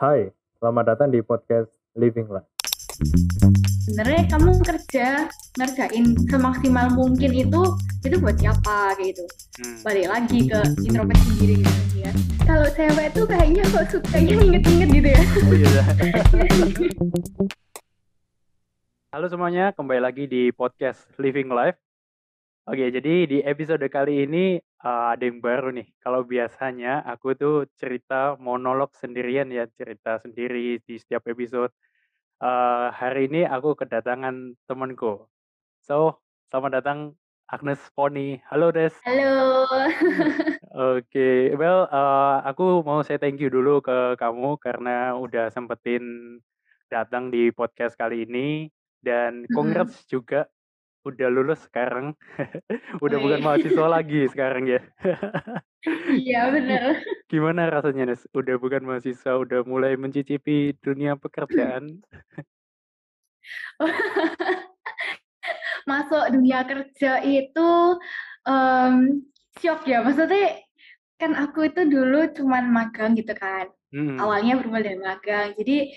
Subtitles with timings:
[0.00, 2.48] Hai, selamat datang di podcast Living Life.
[3.80, 5.26] sebenarnya kamu kerja
[5.56, 7.62] ngerjain semaksimal mungkin itu
[8.00, 9.24] itu buat siapa kayak gitu
[9.60, 9.76] Hmm.
[9.82, 12.12] balik lagi ke introspeksi sendiri gitu ya
[12.44, 15.82] kalau cewek tuh kayaknya kok sukanya inget-inget gitu ya Oh iya.
[19.10, 21.74] Halo semuanya, kembali lagi di podcast Living Life.
[22.64, 25.88] Oke, jadi di episode kali ini eh, ada yang baru nih.
[26.00, 31.72] Kalau biasanya aku tuh cerita monolog sendirian ya, cerita sendiri di setiap episode.
[32.40, 35.28] Eh, hari ini aku kedatangan temanku.
[35.84, 36.98] So, selamat datang
[37.50, 38.40] Agnes Poni.
[38.48, 38.94] Halo Des.
[39.04, 39.66] halo
[40.70, 46.38] Oke, well, eh, aku mau say thank you dulu ke kamu karena udah sempetin
[46.86, 48.70] datang di podcast kali ini
[49.02, 50.46] dan congrats juga
[51.06, 52.12] udah lulus sekarang.
[53.04, 54.80] Udah bukan mahasiswa lagi sekarang ya.
[56.12, 57.00] iya bener
[57.30, 58.26] Gimana rasanya, Nes?
[58.36, 62.04] Udah bukan mahasiswa, udah mulai mencicipi dunia pekerjaan.
[65.88, 67.70] masuk dunia kerja itu
[68.44, 69.24] em
[69.58, 70.60] shock ya maksudnya
[71.16, 74.22] kan aku itu dulu cuman magang gitu kan Hmm.
[74.22, 75.90] awalnya bermula dari magang jadi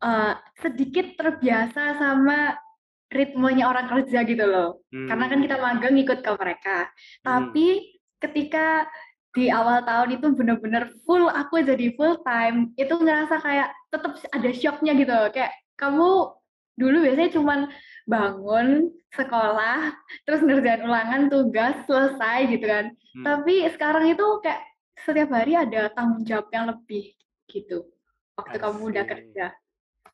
[0.00, 2.56] eh, sedikit terbiasa sama
[3.08, 5.44] ritmenya orang kerja gitu loh karena kan Hmm.
[5.48, 6.78] kita magang ikut ke mereka
[7.24, 7.24] Hmm.
[7.24, 7.66] tapi
[8.20, 8.84] ketika
[9.32, 14.50] di awal tahun itu bener-bener full aku jadi full time itu ngerasa kayak tetap ada
[14.50, 16.32] shocknya gitu kayak kamu
[16.74, 17.60] dulu biasanya cuman
[18.04, 22.84] bangun sekolah terus ngerjain ulangan tugas selesai gitu kan
[23.16, 23.24] Hmm.
[23.24, 24.62] tapi sekarang itu kayak
[25.00, 27.14] setiap hari ada tanggung jawab yang lebih
[27.48, 27.88] gitu
[28.36, 29.46] waktu kamu udah kerja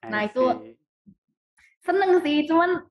[0.04, 0.76] nah, itu.
[1.84, 2.84] Seneng sih cuman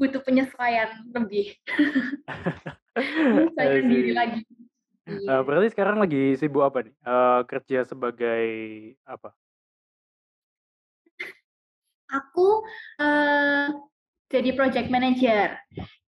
[0.00, 1.56] butuh penyesuaian lebih
[2.96, 4.16] penyesuaian I diri see.
[4.16, 4.40] lagi
[5.08, 5.40] Iya.
[5.40, 6.92] berarti sekarang lagi sibuk apa nih?
[6.92, 8.44] Eh, kerja sebagai
[9.08, 9.32] apa?
[12.12, 12.60] Aku
[13.00, 13.72] eh,
[14.28, 15.56] jadi project manager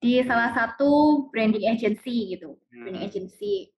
[0.03, 2.59] di salah satu branding agency gitu.
[2.75, 3.07] Branding Hmm.
[3.07, 3.71] agency.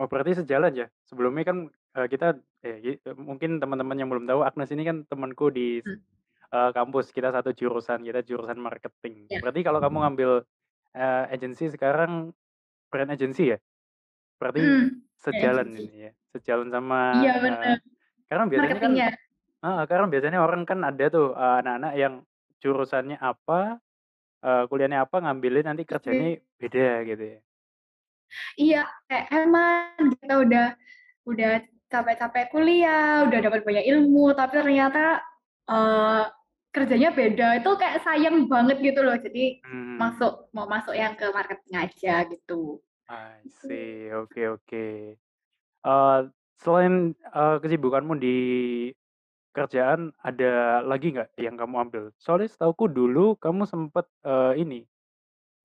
[0.00, 0.86] Oh berarti sejalan ya.
[1.04, 5.52] Sebelumnya kan eh, kita eh, eh, mungkin teman-teman yang belum tahu Agnes ini kan temanku
[5.52, 6.00] di Hmm.
[6.54, 9.26] Eh, kampus kita satu jurusan kita jurusan marketing.
[9.26, 9.42] Ya.
[9.42, 10.30] Berarti kalau kamu ngambil
[10.94, 12.30] eh, agensi sekarang
[12.88, 13.58] brand agency ya.
[14.38, 14.86] Berarti Hmm,
[15.18, 15.82] sejalan agency.
[15.90, 16.12] ini ya.
[16.34, 17.76] Sejalan sama Iya bener.
[18.24, 18.92] karena biasanya kan
[19.64, 22.14] ah, karena biasanya orang kan ada tuh anak-anak yang
[22.64, 23.78] jurusannya apa,
[24.40, 27.40] eh, kuliahnya apa, ngambilnya nanti kerjanya beda gitu ya.
[28.58, 30.66] Iya, kayak emang kita udah
[31.28, 31.52] udah
[31.92, 35.22] capek-capek kuliah, udah dapat banyak ilmu, tapi ternyata
[35.70, 36.24] eh,
[36.74, 37.48] kerjanya beda.
[37.60, 39.16] Itu kayak sayang banget gitu loh.
[39.26, 39.96] Jadi Hmm.
[40.00, 42.82] masuk mau masuk yang ke marketing aja gitu.
[43.08, 44.84] I see, oke oke.
[45.84, 46.20] Eh,
[46.62, 48.36] selain eh, kesibukanmu di
[49.54, 52.02] kerjaan, ada lagi nggak yang kamu ambil?
[52.18, 54.82] Soalnya setauku dulu kamu sempet eh, ini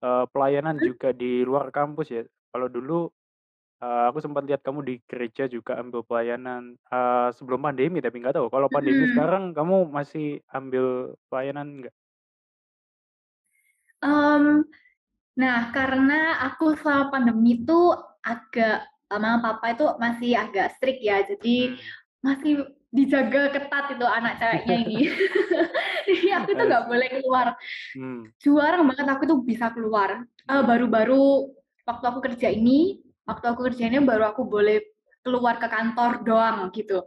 [0.04, 0.86] eh, pelayanan Hmm?
[0.88, 2.22] juga di luar kampus ya.
[2.52, 3.10] Kalau dulu
[3.82, 8.34] eh, aku sempat lihat kamu di gereja juga ambil pelayanan eh, sebelum pandemi, tapi nggak
[8.36, 8.46] tahu.
[8.54, 9.10] Kalau pandemi Mm-mm.
[9.10, 10.24] sekarang kamu masih
[10.56, 10.84] ambil
[11.30, 11.94] pelayanan nggak?
[14.00, 14.64] Em,
[15.36, 17.80] nah, karena aku selama pandemi itu
[18.24, 21.76] agak mama papa itu masih agak strict ya, jadi Hmm.
[22.24, 22.52] masih
[22.90, 24.96] dijaga ketat itu anak ceweknya ini.
[26.10, 26.90] Jadi aku tuh I nggak see.
[26.90, 27.46] boleh keluar.
[27.94, 28.32] Hmm.
[28.42, 30.26] Jarang banget aku tuh bisa keluar.
[30.50, 30.66] Eh, Hmm.
[30.66, 31.54] baru-baru
[31.86, 32.98] waktu aku kerja ini,
[33.30, 34.82] waktu aku kerja ini baru aku boleh
[35.22, 37.04] keluar ke kantor doang gitu.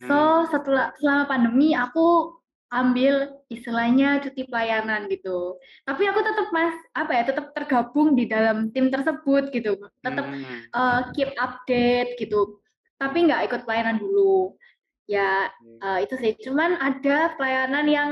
[0.00, 0.08] Hmm.
[0.08, 0.16] So
[0.48, 5.54] setelah selama pandemi aku ambil istilahnya cuti pelayanan gitu.
[5.86, 9.78] Tapi aku tetap mas apa ya tetap tergabung di dalam tim tersebut gitu.
[10.02, 10.66] Tetap Hmm.
[10.66, 12.58] eh, keep update gitu.
[12.98, 14.58] Tapi nggak ikut pelayanan dulu.
[15.06, 16.34] Ya eh, itu sih.
[16.42, 18.10] Cuman ada pelayanan yang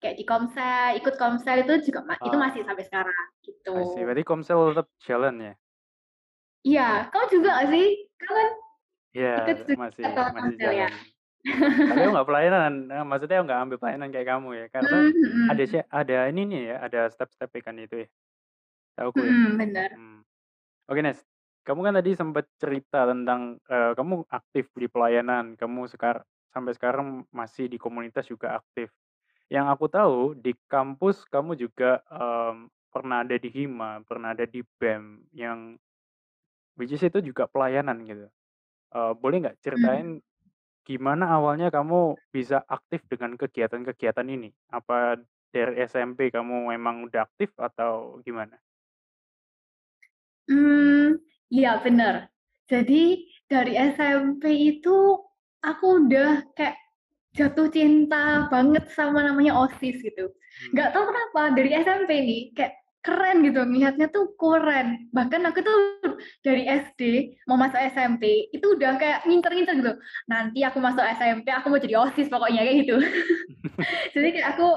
[0.00, 2.42] kayak di Komsel, ikut Komsel itu juga itu Ah.
[2.48, 3.76] masih sampai sekarang gitu.
[4.00, 5.54] Berarti Komsel tetap jalan ya?
[6.66, 7.86] Iya, kamu juga nggak sih?
[8.20, 8.50] Kamu kan
[9.16, 9.30] Iya,
[9.74, 10.04] masih masih
[10.36, 10.86] Komsel ya?
[10.86, 10.92] jalan.
[11.90, 15.10] Tapi aku nggak pelayanan, eh, maksudnya aku nggak ambil pelayanan kayak kamu ya, karena Hmm,
[15.10, 18.08] hmm, ada sih ada ini nih ya, ada step-step kan itu ya,
[18.98, 19.32] tahu ya.
[19.32, 19.90] Hmm, benar.
[19.96, 20.18] Hmm.
[20.90, 21.20] Oke Nes,
[21.66, 26.24] kamu kan tadi sempat cerita tentang eh, kamu aktif di pelayanan, kamu sekarang
[26.54, 28.90] sampai sekarang masih di komunitas juga aktif.
[29.50, 34.62] Yang aku tahu di kampus kamu juga em, pernah ada di Hima, pernah ada di
[34.78, 35.04] BEM,
[35.34, 35.74] yang
[36.78, 38.26] which is itu juga pelayanan gitu.
[38.90, 39.64] Eh, boleh nggak Hmm.
[39.64, 40.08] ceritain
[40.82, 44.50] gimana awalnya kamu bisa aktif dengan kegiatan-kegiatan ini?
[44.74, 45.18] Apa
[45.54, 48.58] dari SMP kamu memang udah aktif atau gimana?
[50.50, 52.26] Hmm, iya benar.
[52.66, 55.18] Jadi dari SMP itu
[55.62, 56.74] aku udah kayak
[57.38, 60.26] jatuh cinta banget sama namanya OSIS gitu.
[60.30, 60.70] Hmm.
[60.74, 62.74] Nggak tahu kenapa dari SMP nih kayak
[63.06, 65.06] keren gitu, ngelihatnya tuh keren.
[65.14, 65.78] Bahkan aku tuh
[66.44, 69.92] dari SD mau masuk SMP itu udah kayak ngincer-ngincer gitu.
[70.30, 72.96] Nanti aku masuk SMP aku mau jadi OSIS pokoknya kayak gitu.
[74.14, 74.68] Jadi kayak aku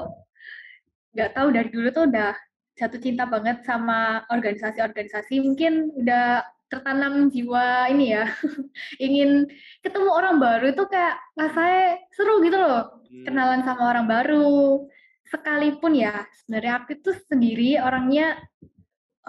[1.14, 2.32] nggak tahu dari dulu tuh udah
[2.74, 5.44] jatuh cinta banget sama organisasi-organisasi.
[5.44, 6.42] Mungkin udah
[6.72, 8.26] tertanam jiwa ini ya
[9.04, 9.46] ingin
[9.84, 13.22] ketemu orang baru itu kayak rasanya seru gitu loh Hmm.
[13.30, 14.90] kenalan sama orang baru
[15.30, 18.42] sekalipun ya sebenarnya aku itu sendiri orangnya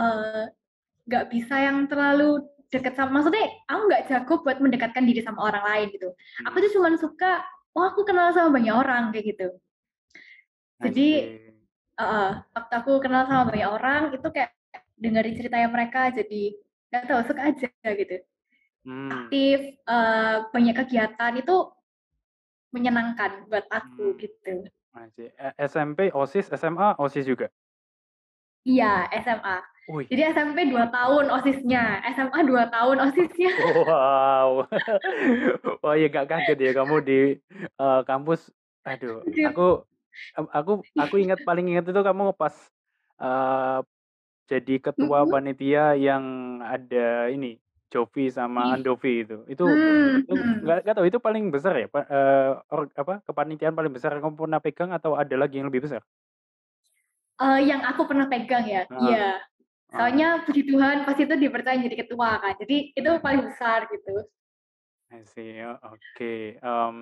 [0.01, 0.50] eh,
[1.06, 2.42] nggak bisa yang terlalu
[2.74, 6.10] deket sama maksudnya aku nggak jago buat mendekatkan diri sama orang lain gitu
[6.44, 6.63] aku Hmm.
[6.66, 7.31] tuh cuma suka
[7.78, 9.48] oh aku kenal sama banyak orang kayak gitu
[10.81, 11.54] jadi see.
[12.02, 14.52] eh, waktu aku kenal sama banyak orang itu kayak
[15.00, 16.44] dengerin ceritanya mereka jadi
[16.92, 18.18] nggak tahu suka aja gitu
[18.86, 19.10] Hmm.
[19.10, 21.56] aktif eh, banyak kegiatan itu
[22.74, 24.19] menyenangkan buat aku Hmm.
[24.19, 24.68] gitu
[25.16, 25.30] see.
[25.38, 27.48] Eh, SMP OSIS, SMA OSIS juga.
[28.66, 30.10] iya SMA Wih.
[30.10, 34.66] jadi SMP 2 tahun OSISnya SMA 2 tahun OSISnya Wow.
[35.86, 37.20] Oh ya gak kaget ya kamu di
[37.80, 38.50] eh, kampus.
[38.86, 39.50] Aduh, Iya.
[39.54, 39.86] aku
[40.58, 42.54] aku aku ingat paling ingat itu kamu pas
[43.22, 43.80] eh,
[44.50, 45.32] jadi ketua Mhm.
[45.34, 46.24] panitia yang
[46.62, 47.58] ada ini
[47.94, 48.74] Jovi sama.
[48.76, 49.38] Andovi itu.
[49.50, 50.56] Itu Hmm, itu hmm.
[50.66, 54.60] nggak tahu itu paling besar ya, eh, or- apa kepanitiaan paling besar yang kamu pernah
[54.62, 56.02] pegang atau ada lagi yang lebih besar?
[57.36, 59.55] Eh, yang aku pernah pegang ya iya Ah,
[59.95, 64.27] soalnya puji Tuhan pas itu dipercaya jadi ketua kan jadi itu paling besar gitu
[65.13, 65.62] I see.
[65.62, 66.57] Oh, Oke.
[66.57, 66.95] Em,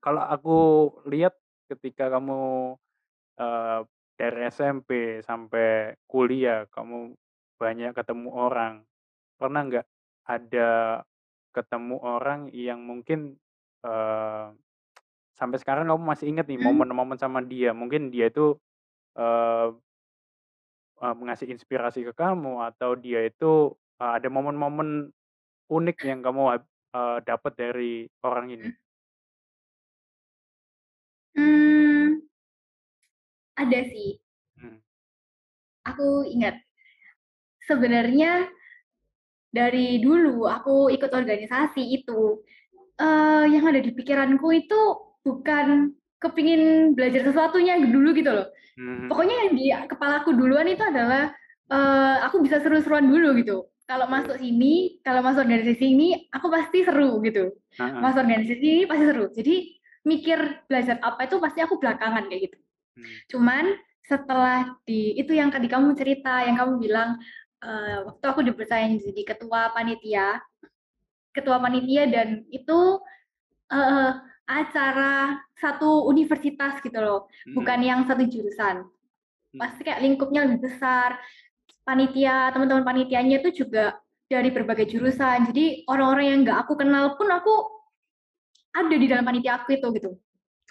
[0.00, 0.58] kalau aku
[1.06, 1.36] lihat
[1.68, 2.74] ketika kamu
[3.38, 3.80] eh,
[4.16, 7.14] dari SMP sampai kuliah, kamu
[7.60, 8.74] banyak ketemu orang.
[9.36, 9.86] Pernah nggak
[10.28, 10.70] ada
[11.52, 13.36] ketemu orang yang mungkin
[13.84, 14.46] eh,
[15.36, 16.66] sampai sekarang kamu masih ingat nih Hmm.
[16.74, 17.76] momen-momen sama dia?
[17.76, 18.56] Mungkin dia itu
[19.20, 19.68] eh,
[21.00, 25.08] eh, mengasih inspirasi ke kamu atau dia itu eh, ada momen-momen
[25.70, 27.92] unik yang kamu eh, dapat dari
[28.22, 28.68] orang ini.
[31.30, 32.20] Hmm,
[33.56, 34.18] ada sih
[34.60, 34.76] Hmm.
[35.88, 36.60] aku ingat
[37.64, 38.44] sebenarnya
[39.48, 42.44] dari dulu aku ikut organisasi itu
[43.00, 44.80] eh, yang ada di pikiranku itu
[45.24, 49.08] bukan kepingin belajar sesuatunya dulu gitu loh Mhm.
[49.10, 51.32] pokoknya yang di kepalaku duluan itu adalah
[51.70, 56.86] eh, aku bisa seru-seruan dulu gitu kalau masuk sini kalau masuk organisasi ini aku pasti
[56.86, 57.98] seru gitu Heeh.
[57.98, 59.54] masuk organisasi ini pasti seru jadi
[60.00, 62.58] mikir belajar apa itu pasti aku belakangan kayak gitu
[62.90, 63.06] Hmm.
[63.30, 63.64] cuman
[64.02, 67.16] setelah di itu yang tadi kamu cerita yang kamu bilang
[67.62, 70.42] eh, waktu aku dipercaya jadi ketua panitia
[71.30, 72.78] ketua panitia dan itu
[73.70, 74.10] eh,
[74.50, 77.30] acara satu universitas gitu loh.
[77.46, 77.54] Mhm.
[77.54, 78.86] bukan yang satu jurusan.
[79.50, 79.58] Hmm.
[79.58, 81.18] pasti kayak lingkupnya lebih besar.
[81.82, 83.98] Panitia teman-teman panitianya itu juga
[84.30, 85.50] dari berbagai jurusan.
[85.50, 87.54] Jadi orang-orang yang nggak aku kenal pun aku
[88.70, 90.10] ada di dalam panitia aku itu gitu.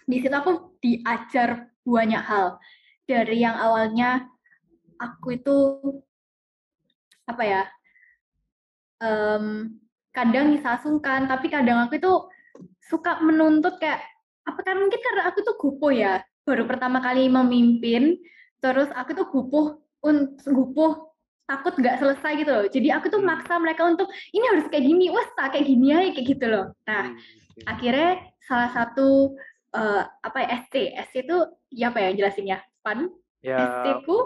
[0.08, 2.56] Di situ aku diajar banyak hal.
[3.04, 4.32] Dari yang awalnya
[4.96, 5.56] aku itu
[7.28, 7.62] apa ya
[9.04, 9.76] em,
[10.16, 12.14] kadang bisa sungkan tapi kadang aku itu
[12.90, 14.02] suka menuntut kayak
[14.50, 18.18] apa kan mungkin karena aku tuh gupuh ya baru pertama kali memimpin
[18.60, 21.06] terus aku tuh gupuh un gupuh
[21.46, 22.66] takut nggak selesai gitu loh.
[22.70, 23.30] Jadi aku tuh Hmm.
[23.30, 26.66] maksa mereka untuk ini harus kayak gini wes tak kayak gini aja kayak gitu loh.
[26.86, 27.14] Nah
[27.60, 28.12] Hmm, akhirnya
[28.46, 29.34] salah satu
[29.74, 30.76] eh, apa ya ST
[31.10, 31.38] ST itu
[31.74, 33.10] ya apa ya jelasinnya pan?
[33.42, 34.18] Ya, ST ku?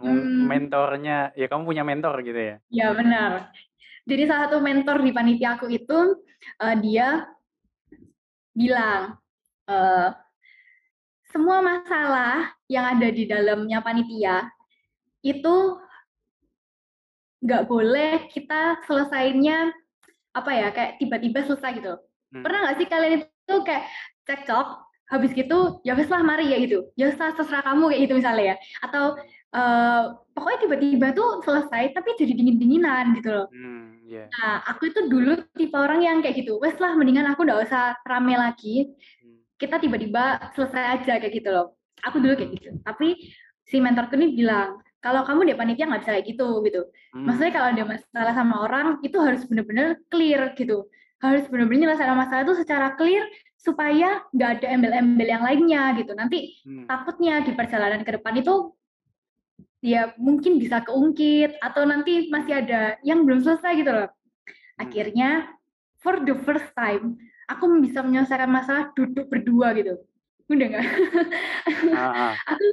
[0.00, 2.56] mung- hmm, mentornya, ya kamu punya mentor gitu ya?
[2.72, 3.52] ya benar.
[4.08, 5.98] Jadi salah satu mentor di panitia aku itu
[6.62, 7.28] eh, dia
[8.54, 9.16] bilang
[9.68, 10.08] eh,
[11.30, 14.50] semua masalah yang ada di dalamnya panitia
[15.22, 15.78] itu
[17.40, 19.72] nggak boleh kita selesainya
[20.36, 21.94] apa ya kayak tiba-tiba selesai gitu
[22.30, 22.46] Hmm.
[22.46, 23.90] pernah nggak sih kalian itu kayak
[24.22, 26.86] cekcok habis gitu ya wes lah mari ya gitu.
[26.94, 28.56] Ya lah, terserah kamu kayak gitu misalnya ya.
[28.86, 29.04] Atau
[29.50, 30.02] eh,
[30.32, 33.46] pokoknya tiba-tiba tuh selesai tapi jadi dingin-dinginan gitu loh.
[33.50, 34.30] Hmm, ya.
[34.30, 37.98] nah aku itu dulu tipe orang yang kayak gitu wes lah mendingan aku nggak usah
[38.06, 38.94] rame lagi.
[39.20, 39.42] Hmm.
[39.60, 41.76] kita tiba-tiba selesai aja kayak gitu loh.
[42.06, 42.70] Aku dulu kayak gitu.
[42.80, 43.12] Tapi
[43.68, 46.80] si mentorku ini bilang kalau kamu di panitia nggak bisa kayak gitu gitu.
[47.10, 47.26] Hmm.
[47.26, 50.86] maksudnya kalau ada masalah sama orang itu harus benar-benar clear gitu.
[51.20, 53.20] Harus benar-benar nyelesain masalah itu secara clear
[53.60, 56.88] supaya nggak ada embel-embel yang lainnya gitu nanti Hmm.
[56.88, 58.72] takutnya di perjalanan ke depan itu
[59.84, 64.88] ya mungkin bisa keungkit atau nanti masih ada yang belum selesai gitu loh Hmm.
[64.88, 65.52] akhirnya
[66.00, 69.98] for the first time aku bisa menyelesaikan masalah duduk berdua gitu.
[70.46, 70.86] Udah nggak?
[71.94, 72.34] Ah, ah.
[72.54, 72.66] aku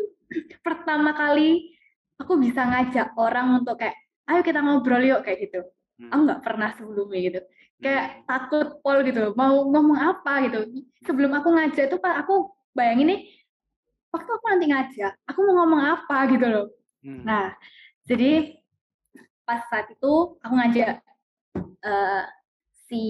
[0.62, 1.74] pertama kali
[2.22, 3.98] aku bisa ngajak orang untuk kayak,
[4.30, 5.66] ayo kita ngobrol yuk kayak gitu.
[5.98, 6.14] Hmm.
[6.14, 7.42] Aku nggak pernah sebelumnya gitu.
[7.78, 8.22] Kayak Hmm.
[8.26, 10.66] takut pol gitu, mau ngomong apa gitu.
[11.06, 13.20] Sebelum aku ngajak itu Pak, aku bayangin nih,
[14.10, 16.66] waktu aku nanti ngajak, aku mau ngomong apa gitu loh.
[17.06, 17.22] Hmm.
[17.22, 17.54] Nah,
[18.10, 18.58] jadi
[19.46, 21.06] pas saat itu aku ngajak
[21.78, 22.24] eh,
[22.90, 23.04] si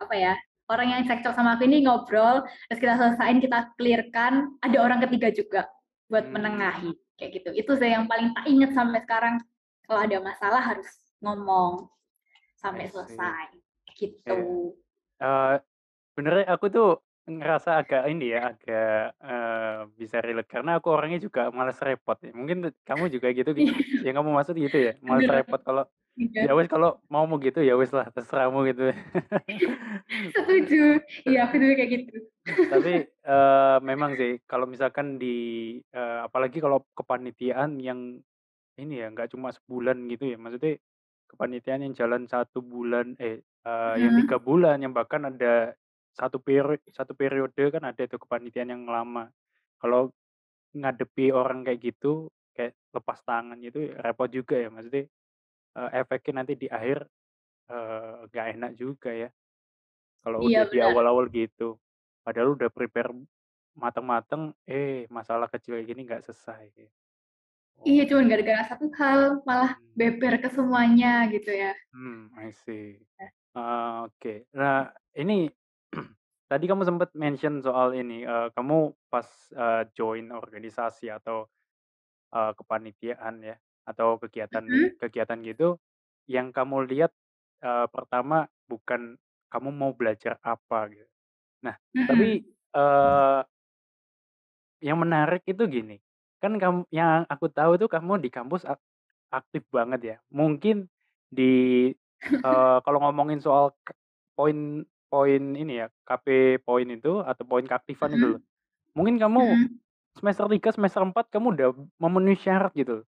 [0.00, 0.34] apa ya
[0.72, 5.28] orang yang cekcok sama aku ini ngobrol, terus kita selesaiin, kita clearkan, ada orang ketiga
[5.28, 5.62] juga
[6.08, 6.40] buat Hmm.
[6.40, 7.50] menengahi kayak gitu.
[7.52, 9.36] Itu saya yang paling tak inget sampai sekarang.
[9.84, 10.88] Kalau ada masalah harus
[11.20, 11.92] ngomong
[12.64, 13.44] sampai selesai
[13.92, 14.72] gitu.
[15.20, 15.54] Eh,
[16.16, 16.88] sebenarnya aku tuh
[17.28, 22.32] ngerasa agak ini ya, agak eh, bisa relate karena aku orangnya juga malas repot ya.
[22.32, 23.68] Mungkin kamu juga gitu, gitu.
[23.68, 24.08] Iya.
[24.08, 26.46] yang kamu maksud gitu ya, malas repot kalau Iya.
[26.46, 28.86] ya wes kalau mau mau gitu ya wes lah terserahmu gitu.
[30.30, 31.02] Setuju.
[31.26, 32.16] Iya, aku juga kayak gitu.
[32.70, 35.34] Tapi eh, memang sih kalau misalkan di
[35.90, 38.22] eh, apalagi kalau kepanitiaan yang
[38.78, 40.78] ini ya nggak cuma sebulan gitu ya, maksudnya
[41.34, 45.74] kepanitiaan yang jalan satu bulan eh eh, yang tiga bulan yang bahkan ada
[46.14, 49.28] satu periode satu periode kan ada itu kepanitiaan yang lama.
[49.82, 50.14] Kalau
[50.74, 55.06] ngadepi orang kayak gitu kayak lepas tangan gitu repot juga ya maksudnya
[55.78, 57.06] eh, efeknya nanti di akhir
[57.70, 59.30] eh, nggak enak juga ya
[60.24, 60.88] kalau udah Iya, di benar.
[60.90, 61.78] awal-awal gitu
[62.26, 63.10] padahal udah prepare
[63.74, 66.70] matang-matang eh masalah kecil kayak gini nggak selesai
[67.82, 71.74] Iya, oh cuman gara-gara satu hal malah hmm, beber ke semuanya gitu ya.
[71.92, 73.00] hmm, I see
[73.54, 75.46] Ah, oke nah ini
[76.50, 81.46] tadi kamu sempat mention soal ini eh, kamu pas eh, join organisasi atau
[82.34, 83.56] eh, kepanitiaan ya
[83.88, 84.96] atau kegiatan Mhm.
[85.00, 85.78] kegiatan gitu
[86.30, 87.12] yang kamu lihat
[87.64, 89.16] eh, pertama bukan
[89.52, 91.08] kamu mau belajar apa gitu.
[91.66, 91.76] Nah,
[92.08, 92.44] tapi Mhm.
[92.76, 93.42] eh
[94.82, 95.96] yang menarik itu gini,
[96.44, 98.84] kan kamu yang aku tahu tuh kamu di kampus ak-
[99.32, 100.16] aktif banget ya.
[100.40, 100.76] Mungkin
[101.32, 101.52] di
[102.46, 103.96] eh, kalau ngomongin soal k-
[104.36, 106.26] poin-poin ini ya, KP
[106.66, 108.40] poin itu atau poin keaktifan itu loh.
[108.40, 108.46] Mhm.
[108.96, 109.68] Mungkin kamu Mhm.
[110.20, 111.68] semester 3, semester 4 kamu udah
[112.02, 113.02] memenuhi syarat gitu.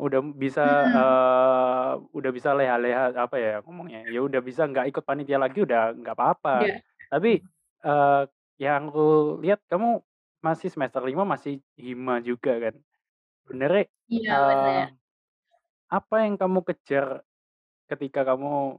[0.00, 0.96] Udah bisa Mhm.
[0.98, 4.00] eh, udah bisa leha-leha apa ya ngomongnya.
[4.10, 6.56] Ya udah bisa nggak ikut panitia lagi udah nggak apa-apa.
[6.66, 6.78] Udah.
[7.12, 7.32] Tapi
[7.84, 8.22] eh,
[8.62, 9.04] yang aku
[9.44, 10.00] lihat kamu
[10.44, 12.74] masih semester 5 masih hima juga kan.
[13.48, 14.88] Iya, eh, benar.
[15.88, 17.24] apa yang kamu kejar
[17.88, 18.76] ketika kamu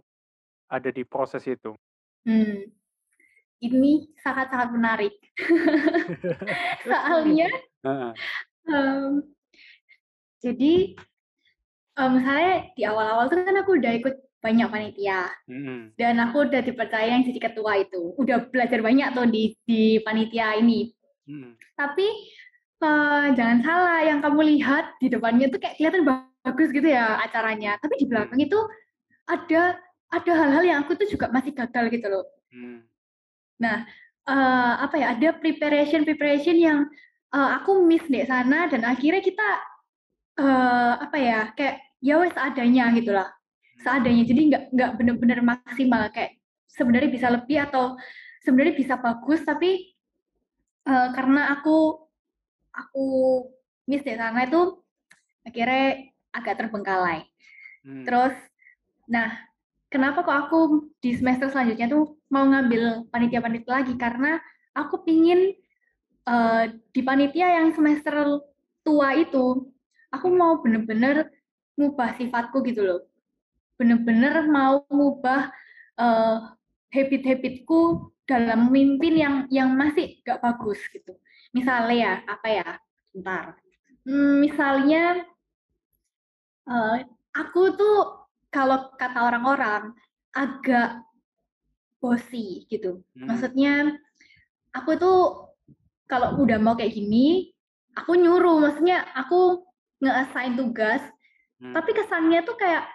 [0.69, 1.73] ada di proses itu?
[2.25, 2.69] Hmm.
[3.61, 5.15] Ini sangat-sangat menarik.
[6.85, 7.49] Soalnya
[8.65, 9.25] em,
[10.41, 10.73] jadi
[11.97, 15.97] em, misalnya di awal-awal tuh kan aku udah ikut banyak panitia Mm-mm.
[15.97, 18.13] dan aku udah dipercaya yang jadi ketua itu.
[18.21, 20.93] Udah belajar banyak tuh di di panitia ini.
[21.25, 21.53] Mm-mm.
[21.77, 22.07] Tapi
[22.85, 27.77] eh, jangan salah, yang kamu lihat di depannya tuh kayak kelihatan bagus gitu ya acaranya.
[27.81, 28.47] Tapi di belakang Mm.
[28.47, 28.59] itu
[29.25, 29.79] ada
[30.13, 32.25] ada hal-hal yang aku tuh juga masih gagal gitu loh.
[32.53, 32.85] Mm.
[33.61, 33.77] Nah,
[34.29, 35.05] eh, apa ya?
[35.17, 36.79] Ada preparation preparation yang
[37.33, 39.47] eh, aku miss di sana dan akhirnya kita
[40.39, 41.39] eh, apa ya?
[41.57, 43.27] Kayak ya wes adanya gitulah,
[43.81, 44.23] seadanya.
[44.29, 46.37] Jadi nggak nggak bener-bener maksimal kayak
[46.69, 47.95] sebenarnya bisa lebih atau
[48.43, 49.94] sebenarnya bisa bagus tapi
[50.87, 52.05] eh, karena aku
[52.75, 53.07] aku
[53.89, 54.81] miss di sana itu
[55.45, 57.23] akhirnya agak terbengkalai.
[57.85, 58.03] Mm.
[58.03, 58.35] Terus,
[59.05, 59.29] nah
[59.93, 60.59] kenapa kok aku
[60.99, 64.41] di semester selanjutnya tuh mau ngambil panitia-panitia lagi karena
[64.75, 65.53] aku pingin
[66.27, 68.41] eh, di panitia yang semester
[68.83, 69.71] tua itu
[70.11, 70.37] aku Hmm.
[70.37, 71.29] mau bener-bener
[71.75, 73.01] ngubah sifatku gitu loh
[73.75, 75.51] bener-bener mau ngubah
[75.99, 76.37] eh,
[76.91, 81.17] habit-habitku dalam memimpin yang yang masih gak bagus gitu
[81.53, 82.67] misalnya ya apa ya
[83.13, 83.45] bentar
[84.05, 85.25] Hmm, misalnya
[86.69, 86.97] eh,
[87.33, 89.97] aku tuh kalau kata orang-orang
[90.29, 91.01] agak
[91.97, 93.01] bossy gitu.
[93.17, 93.25] Mm.
[93.25, 93.73] Maksudnya
[94.77, 95.19] aku tuh
[96.05, 97.49] kalau udah mau kayak gini,
[97.97, 99.65] aku nyuruh, maksudnya aku
[100.05, 101.01] nge-assign tugas,
[101.55, 101.73] Mm.
[101.73, 102.85] tapi kesannya tuh kayak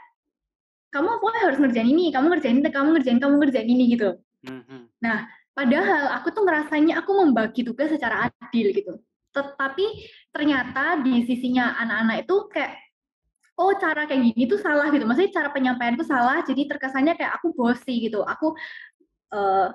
[0.94, 4.20] kamu pokoknya harus ngerjain ini, kamu ngerjain ini, kamu ngerjain, kamu ngerjain ini gitu.
[4.44, 4.88] Mhm.
[5.04, 8.96] Nah, padahal aku tuh ngerasanya aku membagi tugas secara adil gitu.
[9.30, 9.86] Tetapi
[10.32, 12.74] ternyata di sisinya anak-anak itu kayak
[13.60, 15.04] oh cara kayak gini tuh salah gitu.
[15.04, 18.24] Maksudnya cara penyampaianku salah, jadi terkesannya kayak aku bossy gitu.
[18.24, 18.56] Aku
[19.36, 19.68] eh,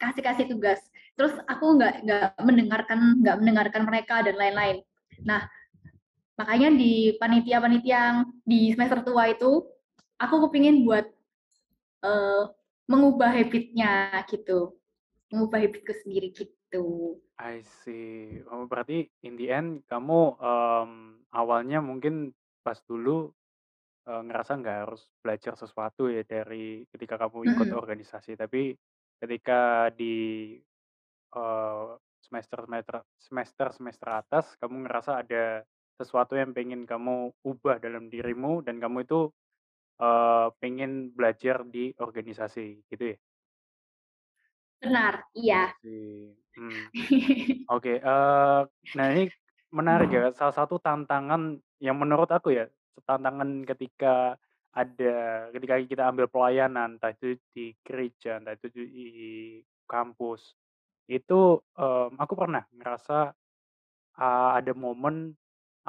[0.00, 0.80] kasih-kasih tugas.
[1.16, 4.76] Terus aku nggak nggak mendengarkan nggak mendengarkan mereka dan lain-lain.
[5.24, 5.44] Nah,
[6.36, 9.64] makanya di panitia-panitia yang di semester tua itu
[10.20, 11.04] aku kepingin buat
[12.04, 12.42] eh,
[12.90, 14.78] mengubah habitnya gitu.
[15.32, 17.20] Mengubah habitku sendiri gitu.
[17.38, 18.40] I see.
[18.48, 22.32] Oh, berarti in the end kamu, mmm, awalnya mungkin
[22.64, 23.28] pas dulu,
[24.08, 27.76] eee, ngerasa nggak harus belajar sesuatu ya dari ketika kamu ikut Mhm.
[27.76, 28.74] organisasi, tapi
[29.22, 30.14] ketika di,
[31.36, 31.86] eee,
[32.24, 35.62] semester-semester semester-semester atas kamu ngerasa ada
[36.00, 39.30] sesuatu yang pengen kamu ubah dalam dirimu dan kamu itu,
[40.00, 43.18] eee, pengen belajar di organisasi, gitu ya?
[44.82, 45.24] Benar,
[45.54, 45.76] I iya.
[45.80, 46.34] see.
[46.58, 46.90] Mmm.
[47.70, 48.60] Oke, eee,
[48.96, 49.30] nah ini
[49.74, 52.66] menarik ya, salah satu tantangan yang menurut aku ya,
[53.06, 54.38] tantangan ketika
[54.74, 55.14] ada
[55.54, 58.84] ketika kita ambil pelayanan, entah itu di gereja, entah itu di
[59.90, 60.56] kampus,
[61.10, 63.34] itu, mmm, aku pernah ngerasa,
[64.20, 65.34] eee, ada momen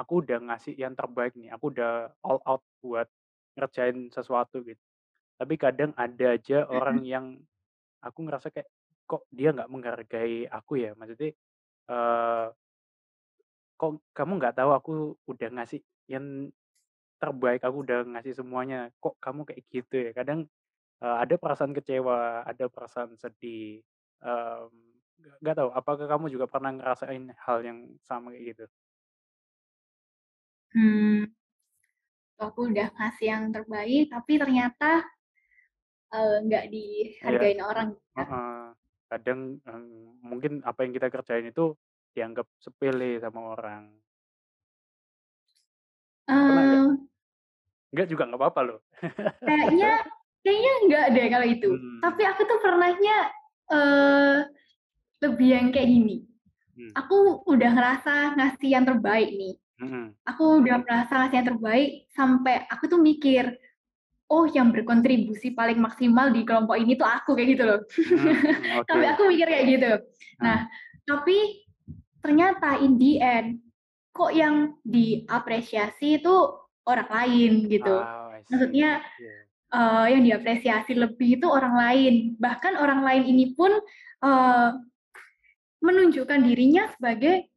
[0.00, 3.08] aku udah ngasih yang terbaik nih, aku udah all out buat
[3.58, 4.80] ngerjain sesuatu gitu.
[5.40, 7.06] Tapi kadang ada aja orang Mhm.
[7.06, 7.26] yang
[8.04, 8.68] aku ngerasa kayak,
[9.10, 10.92] kok dia nggak menghargai aku ya?
[10.98, 11.32] Maksudnya,
[11.90, 12.46] eee
[13.78, 14.90] kok kamu nggak tahu aku
[15.30, 16.50] udah ngasih yang
[17.22, 20.12] terbaik, aku udah ngasih semuanya, kok kamu kayak gitu ya?
[20.16, 20.40] Kadang,
[21.02, 23.82] eee, ada perasaan kecewa, ada perasaan sedih,
[24.24, 24.70] mmm,
[25.22, 28.66] nggak nggak tahu apakah kamu juga pernah ngerasain hal yang sama kayak gitu?
[30.74, 31.32] Mmm.
[32.46, 35.02] Aku udah ngasih yang terbaik, tapi ternyata
[36.14, 36.64] eee, nggak
[37.24, 38.26] Iya, dihargain orang ya.
[38.26, 38.42] heeh.
[39.10, 41.62] Kadang, mmm, mungkin apa yang kita kerjain itu
[42.16, 43.84] dianggap sepele sama orang.
[46.46, 46.82] Pernah nggak?
[48.10, 48.78] Juga nggak apa-apa loh.
[49.46, 49.90] Kayaknya
[50.42, 51.70] kayaknya nggak deh kalau itu.
[52.02, 52.30] Tapi Mmm.
[52.30, 53.16] aku tuh pernahnya,
[53.70, 54.36] eee,
[55.24, 56.16] lebih yang kayak gini,
[56.76, 56.98] Mmm.
[56.98, 59.54] aku udah ngerasa ngasih yang terbaik nih,
[60.26, 63.54] Aku udah ngerasa ngasih yang terbaik sampai aku tuh mikir,
[64.30, 67.80] "Oh yang berkontribusi paling maksimal di kelompok ini tuh aku," kayak gitu loh.
[68.14, 69.14] Mmm, Sampai oke.
[69.14, 69.92] aku mikir kayak gitu.
[70.40, 70.58] Nah.
[70.58, 70.68] Nah,
[71.08, 71.64] tapi
[72.24, 73.48] ternyata in the end,
[74.16, 76.34] kok yang diapresiasi itu
[76.88, 77.96] orang lain gitu.
[77.96, 78.34] Oh.
[78.50, 79.48] Maksudnya, Iya.
[79.74, 83.72] eee, yang diapresiasi lebih itu orang lain, bahkan orang lain ini pun,
[84.24, 84.70] eee,
[85.84, 87.48] menunjukkan dirinya sebagai,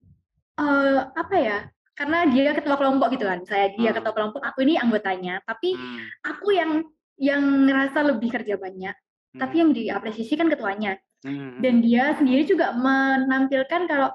[0.60, 1.60] eee, apa ya,
[2.02, 4.18] karena dia ketua kelompok gitu kan, misalnya dia ketua Mmm.
[4.18, 6.12] kelompok, aku ini anggotanya, tapi Mmm.
[6.26, 6.82] aku yang
[7.22, 8.96] yang ngerasa lebih kerja banyak,
[9.38, 9.62] tapi Mhm.
[9.62, 10.98] yang diapresiasi kan ketuanya.
[11.24, 11.62] Mhm mhm.
[11.62, 14.10] Dan dia sendiri juga menampilkan kalau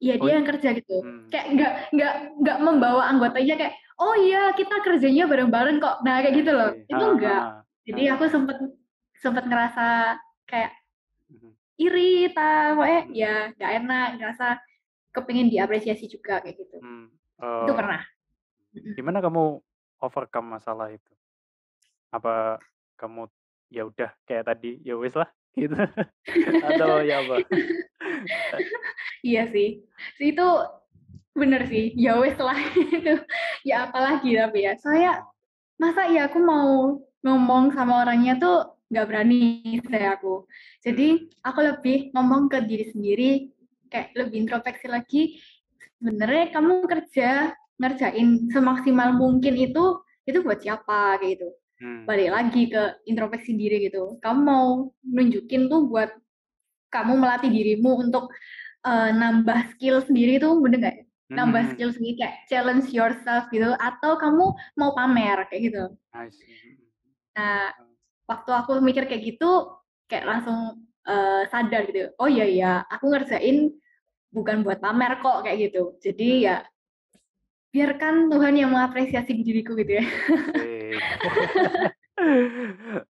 [0.00, 1.04] ya Oh dia i yang kerja gitu.
[1.04, 1.28] mmm.
[1.32, 2.14] Kayak nggak nggak
[2.44, 7.04] nggak membawa anggotanya kayak, "Oh iya kita kerjanya bareng-bareng kok." Nah kayak gitu loh, itu
[7.04, 7.44] enggak.
[7.44, 7.64] heeh.
[7.88, 8.14] Jadi Heeh.
[8.16, 8.58] aku sempet
[9.20, 10.16] sempet ngerasa
[10.48, 10.72] kayak
[11.28, 11.60] Mhm.
[11.80, 13.14] iri, ta pokoknya Mhm.
[13.14, 14.46] ya nggak enak, ngerasa
[15.10, 16.76] kepengen diapresiasi juga kayak gitu.
[16.82, 17.06] Mmm,
[17.66, 18.02] Itu eee, pernah.
[18.94, 19.58] Gimana kamu
[20.00, 21.10] overcome masalah itu?
[22.14, 22.58] Apa
[22.98, 23.26] kamu
[23.70, 25.74] ya udah kayak tadi, ya wes lah gitu
[26.62, 27.36] atau ya apa?
[29.26, 29.84] Iya sih,
[30.20, 30.46] itu
[31.36, 32.56] bener sih, ya wes lah
[32.96, 33.14] itu,
[33.68, 34.74] ya apalagi tapi ya.
[34.80, 35.28] Soalnya Oh.
[35.80, 39.40] masa ya aku mau ngomong sama orangnya tuh nggak berani
[39.88, 40.44] saya aku.
[40.84, 43.30] Jadi aku lebih ngomong ke diri sendiri,
[43.92, 45.22] kayak lebih introspeksi lagi,
[46.00, 51.18] sebenarnya kamu kerja, ngerjain semaksimal mungkin itu, itu buat siapa?
[51.20, 51.48] Kayak gitu.
[51.80, 52.06] Mmm.
[52.08, 54.66] Balik lagi ke introspeksi diri gitu, kamu mau
[55.06, 56.10] nunjukin tuh buat
[56.94, 58.30] kamu melatih dirimu untuk,
[58.86, 60.98] eee, nambah skill sendiri tuh bener nggak?
[61.30, 61.74] Mhm Nambah mhm.
[61.76, 64.46] skill sendiri kayak challenge yourself gitu, atau kamu
[64.80, 65.84] mau pamer, kayak gitu.
[66.14, 66.76] I see.
[67.38, 67.38] Mhm.
[67.38, 67.70] Nah,
[68.30, 69.78] waktu aku mikir kayak gitu,
[70.10, 73.72] kayak langsung, eee, sadar gitu, "Oh iya ya, aku ngerjain
[74.34, 75.96] bukan buat pamer kok," kayak gitu.
[76.02, 76.44] Jadi Mmm.
[76.48, 76.56] ya
[77.74, 80.06] biarkan Tuhan yang mengapresiasi diriku gitu ya.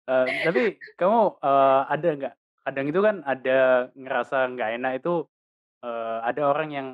[0.08, 0.62] Eee, tapi
[1.00, 2.34] kamu, eee, ada nggak,
[2.66, 3.58] kadang itu kan ada
[3.96, 5.14] ngerasa nggak enak itu,
[5.84, 6.88] eee, ada orang yang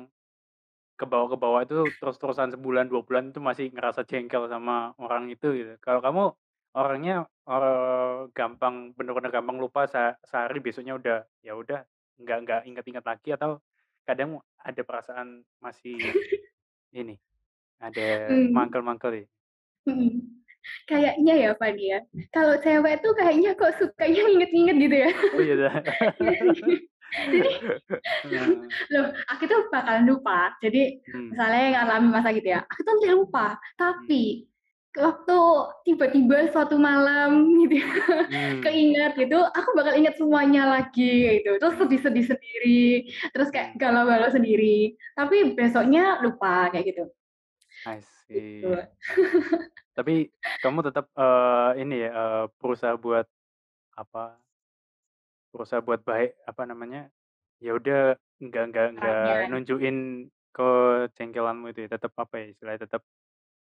[0.99, 5.73] kebawa-kebawa itu terus-terusan sebulan, 2 bulan itu masih ngerasa jengkel sama orang itu gitu.
[5.83, 6.23] Kalau kamu
[6.77, 11.79] orangnya, eee, gampang bener-bener gampang lupa se sehari besoknya udah, ya udah
[12.21, 13.61] nggak nggak inget-inget lagi atau
[14.07, 16.13] kadang ada perasaan masih
[16.95, 17.17] ini,
[17.81, 18.53] ada Mmm.
[18.55, 19.27] mangkel-mangkel ya?
[19.87, 20.09] Mhm.
[20.87, 21.99] Kayaknya ya Fani ya,
[22.35, 25.11] kalau cewek tuh kayaknya kok sukanya nginget-nginget gitu ya.
[25.35, 25.73] Oh iya dah.
[28.27, 28.51] Jadi
[28.93, 30.51] loh, aku tuh bakalan lupa.
[30.63, 31.31] Jadi Mmm.
[31.31, 33.47] misalnya ngalamin masa gitu ya, aku tuh nanti lupa.
[33.55, 33.79] Mmm.
[33.79, 34.23] Tapi
[34.99, 35.37] waktu
[35.87, 37.89] tiba-tiba suatu malam gitu ya,
[38.27, 38.67] Mmm.
[38.67, 41.57] keinget gitu, aku bakal inget semuanya lagi gitu.
[41.61, 42.81] Terus sedih-sedih sendiri,
[43.33, 43.81] terus kayak Mmm.
[43.81, 44.97] galau-galau sendiri.
[45.17, 47.03] Tapi besoknya lupa kayak gitu.
[47.85, 48.01] I
[48.33, 48.67] Gitu.
[48.67, 48.87] see.
[49.95, 50.29] Tapi
[50.61, 53.25] kamu tetap, eee, ini ya, eee, berusaha buat,
[53.97, 54.39] apa
[55.53, 57.07] berusaha buat baik apa namanya
[57.63, 59.19] ya udah nggak nggak nggak
[59.51, 59.95] nunjukin
[60.55, 63.03] kejengkelanmu itu ya tetap apa ya istilahnya tetap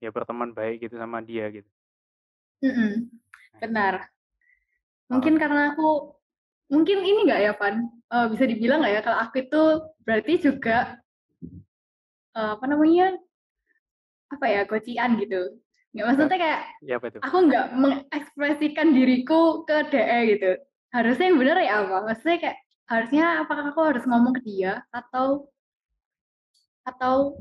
[0.04, 1.70] ya berteman baik gitu sama dia gitu
[2.64, 3.94] Mm-mm, Nah, benar.
[5.12, 6.16] Mungkin karena aku
[6.72, 7.92] mungkin ini nggak ya, Pan?
[7.92, 9.64] Eh, bisa dibilang nggak ya kalau aku itu
[10.08, 10.78] berarti juga
[12.40, 13.20] eh, apa namanya
[14.32, 15.60] apa ya gocian gitu.
[15.92, 20.52] Nggak maksudnya kayak ya apa itu aku nggak mengekspresikan diriku ke DE gitu.
[20.96, 21.96] Harusnya yang benar ya apa?
[22.08, 25.52] Maksudnya kayak harusnya apakah aku harus ngomong ke dia atau
[26.88, 27.38] atau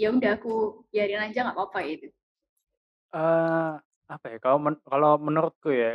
[0.00, 0.50] ya udah aku
[0.92, 2.06] biarin aja nggak apa-apa gitu.
[3.18, 3.70] eh
[4.14, 5.90] apa ya kalau men- kalau menurutku ya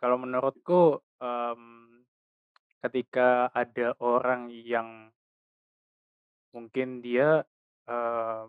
[0.00, 0.72] kalau menurutku
[1.24, 1.62] em,
[2.84, 3.28] ketika
[3.62, 4.88] ada orang yang
[6.54, 7.42] mungkin dia
[7.90, 8.46] em,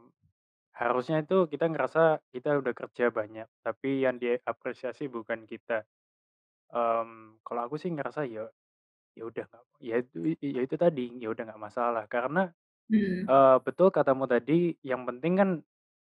[0.82, 2.02] harusnya itu kita ngerasa
[2.34, 5.86] kita udah kerja banyak tapi yang dia apresiasi bukan kita
[6.72, 7.10] Em,
[7.46, 8.44] kalau aku sih ngerasa ya
[9.18, 10.18] ya udah nggak ya itu
[10.56, 12.42] ya itu tadi ya udah nggak masalah karena
[12.90, 13.32] Hmm.
[13.32, 15.50] eh, betul katamu tadi yang penting kan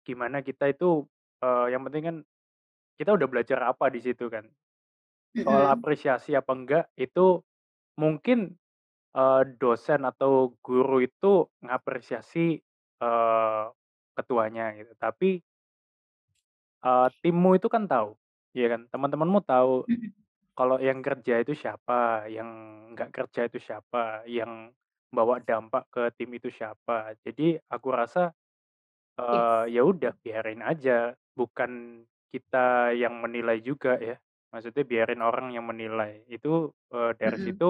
[0.06, 1.06] gimana kita itu
[1.44, 2.16] eh, yang penting kan
[3.00, 4.46] kita udah belajar apa di situ kan
[5.42, 5.72] soal Mm-mm.
[5.74, 7.42] apresiasi apa enggak itu
[8.00, 8.56] mungkin
[9.16, 12.60] eh, dosen atau guru itu ngapresiasi
[13.02, 13.64] eh,
[14.16, 15.40] ketuanya gitu tapi
[16.84, 18.08] eh, timmu itu kan tahu
[18.52, 20.12] ya kan teman-temanmu tahu Mm-mm.
[20.58, 22.48] kalau yang kerja itu siapa yang
[22.94, 24.72] nggak kerja itu siapa yang
[25.16, 27.42] bawa dampak ke tim itu siapa jadi
[27.74, 28.20] aku rasa
[29.20, 29.72] eh, Yes.
[29.74, 30.92] ya udah biarin aja
[31.38, 31.70] bukan
[32.32, 34.16] kita yang menilai juga ya
[34.52, 36.48] maksudnya biarin orang yang menilai itu
[36.94, 37.44] eh, dari Mm-mm.
[37.44, 37.64] situ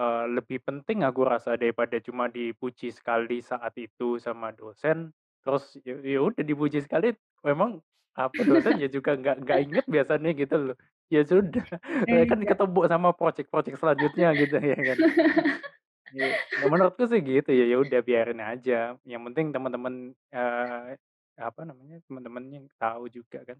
[0.00, 5.12] eh, lebih penting aku rasa daripada cuma dipuji sekali saat itu sama dosen
[5.44, 7.14] terus ya ya udah dipuji sekali
[7.46, 7.80] memang
[8.16, 10.76] apa dosen ya juga nggak nggak inget biasanya gitu loh
[11.12, 11.64] ya sudah
[12.10, 12.50] Eh, kan iya.
[12.50, 14.98] ketemu sama project-project selanjutnya gitu ya kan
[16.14, 20.94] Ya, ya menurutku sih gitu ya ya udah biarin aja yang penting teman-teman eh,
[21.34, 23.58] apa namanya teman-temannya tahu juga kan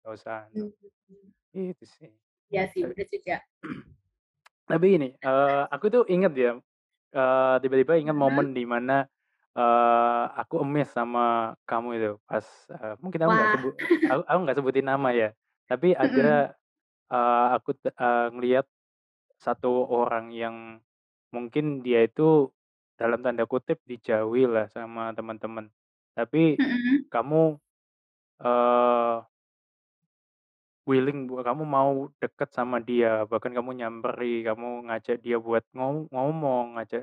[0.00, 0.70] nggak usah anu.
[1.10, 1.28] Hmm.
[1.50, 2.10] itu sih
[2.50, 3.36] Iya sih, tapi bener juga.
[4.70, 6.50] tapi ini eh, aku tuh inget ya
[7.14, 8.22] eh, tiba-tiba ingat Mhm.
[8.22, 9.10] momen di mana
[9.58, 13.54] eh, aku emes sama kamu itu pas eh, mungkin aku nggak Wah.
[13.58, 13.74] sebut
[14.06, 15.28] aku aku nggak sebutin nama ya
[15.66, 16.06] tapi Mm-mm.
[16.06, 16.54] ada
[17.10, 18.66] eh, aku t- eh, ngelihat
[19.42, 20.56] satu orang yang
[21.34, 22.50] mungkin dia itu
[23.00, 25.66] dalam tanda kutip dijauhi lah sama teman-teman.
[26.16, 26.58] Tapi
[27.12, 27.56] kamu
[28.44, 29.16] eh
[30.88, 31.90] willing bu- kamu mau
[32.22, 37.02] deket sama dia bahkan kamu nyamperi kamu ngajak dia buat ngom- ngomong ngajak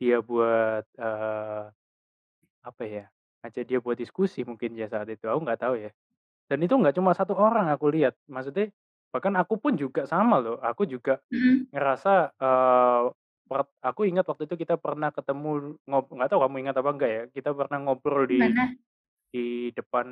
[0.00, 1.62] dia buat eh
[2.62, 3.04] apa ya
[3.42, 5.90] ngajak dia buat diskusi mungkin ya saat itu aku nggak tahu ya.
[6.50, 8.70] Dan itu nggak cuma satu orang aku lihat maksudnya
[9.12, 11.20] bahkan aku pun juga sama loh aku juga
[11.72, 13.02] ngerasa eh
[13.52, 17.10] per- aku ingat waktu itu kita pernah ketemu ngob nggak tahu kamu ingat apa enggak
[17.12, 18.72] ya kita pernah ngobrol di Mana?
[19.28, 20.06] di depan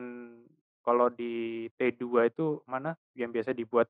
[0.84, 3.88] kalau di T2 itu mana yang biasa dibuat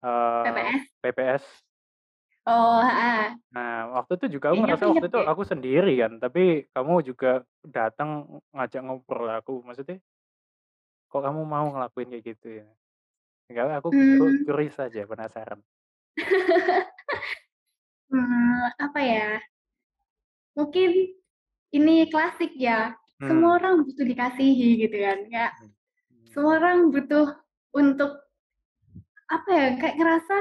[0.00, 0.82] eh PPS?
[1.04, 1.44] PPS
[2.46, 3.34] Oh, ah.
[3.50, 8.38] nah waktu itu juga aku ngerasa waktu itu aku sendiri kan tapi kamu juga datang
[8.54, 9.98] ngajak ngobrol aku maksudnya
[11.10, 12.66] kok kamu mau ngelakuin kayak gitu ya
[13.50, 15.58] enggak aku Hmm, curious aja penasaran
[18.10, 19.30] hmm, apa ya?
[20.56, 20.90] Mungkin
[21.74, 22.94] ini klasik ya.
[23.16, 23.58] Semua hmm.
[23.62, 25.18] orang butuh dikasihi gitu kan.
[25.28, 25.72] Kayak Hmm.
[26.32, 27.26] semua orang butuh
[27.72, 28.12] untuk
[29.32, 29.66] apa ya?
[29.80, 30.36] Kayak ngerasa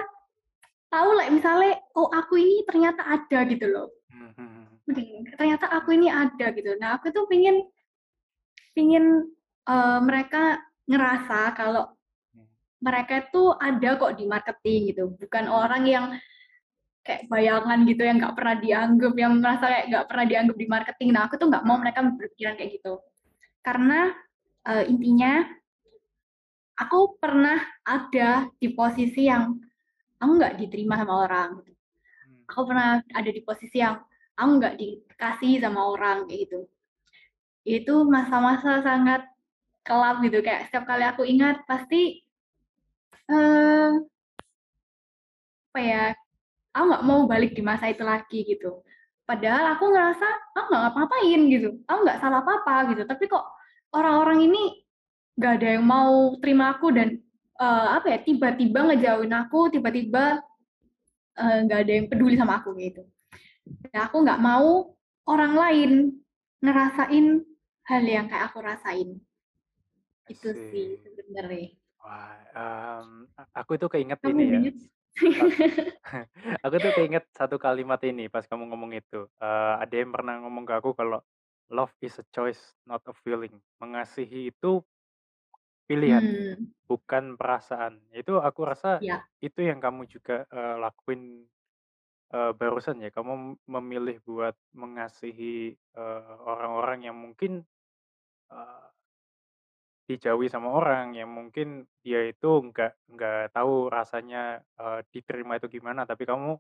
[0.91, 3.88] tahu lah misalnya oh aku ini ternyata ada gitu loh.
[4.12, 4.49] Hmm, hmm,
[4.88, 5.36] hmm.
[5.36, 6.75] Ternyata aku ini ada gitu.
[6.80, 7.63] Nah, aku tuh pingin
[8.75, 9.23] pingin
[9.67, 11.95] eh, mereka ngerasa kalau
[12.84, 15.04] mereka tuh ada kok di marketing gitu.
[15.17, 16.06] Bukan orang yang
[17.06, 21.10] kayak bayangan gitu yang nggak pernah dianggap, yang merasa kayak nggak pernah dianggap di marketing.
[21.13, 22.94] Nah, aku tuh nggak mau mereka berpikiran kayak gitu.
[23.62, 24.10] Karena
[24.65, 25.46] eh, intinya
[26.76, 29.54] aku pernah ada di posisi yang
[30.18, 31.50] aku nggak diterima sama orang.
[31.62, 32.41] Hmm.
[32.50, 34.02] Aku pernah ada di posisi yang
[34.34, 36.60] aku nggak dikasih sama orang kayak gitu.
[37.65, 39.30] Itu masa-masa sangat
[39.86, 42.26] kelam gitu kayak setiap kali aku ingat pasti
[43.30, 43.91] eh
[45.70, 46.04] apa ya
[46.75, 48.83] aku nggak mau balik di masa itu lagi gitu.
[49.23, 51.69] Padahal aku ngerasa aku nggak ngapa-ngapain gitu.
[51.88, 53.07] Aku nggak salah apa-apa gitu.
[53.07, 53.45] Tapi kok
[53.95, 54.63] orang-orang ini
[55.39, 57.15] nggak ada yang mau terima aku dan
[57.55, 60.43] eh, apa ya tiba-tiba ngejauhin aku tiba-tiba
[61.39, 63.07] eh, nggak ada yang peduli sama aku gitu.
[63.89, 64.93] Dan aku nggak mau
[65.25, 65.91] orang lain
[66.61, 67.41] ngerasain
[67.88, 69.09] hal yang kayak aku rasain.
[70.27, 71.73] Itu sih sebenarnya.
[72.01, 74.73] Wah, a- aku itu keinget kamu ini ya.
[76.65, 79.28] Aku tuh keinget satu kalimat ini pas kamu ngomong itu.
[79.39, 81.19] Eh, ada yang pernah ngomong ke aku kalau
[81.71, 83.56] love is a choice, not a feeling.
[83.82, 84.84] Mengasihi itu
[85.86, 88.01] pilihan, Hmm, bukan perasaan.
[88.13, 89.21] Itu aku rasa ya.
[89.41, 91.45] itu yang kamu juga eh, lakuin
[92.34, 93.10] eh, barusan ya.
[93.13, 97.63] Kamu memilih buat mengasihi eh, orang-orang yang mungkin
[100.10, 106.06] dijauhi sama orang yang mungkin dia itu nggak nggak tahu rasanya eh, diterima itu gimana,
[106.10, 106.58] tapi kamu.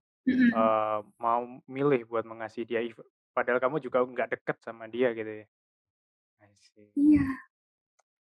[0.55, 2.81] Eee, mau milih buat mengasihi dia
[3.35, 5.45] padahal kamu juga nggak deket sama dia gitu ya?
[6.41, 6.87] I see.
[6.95, 7.25] Iya,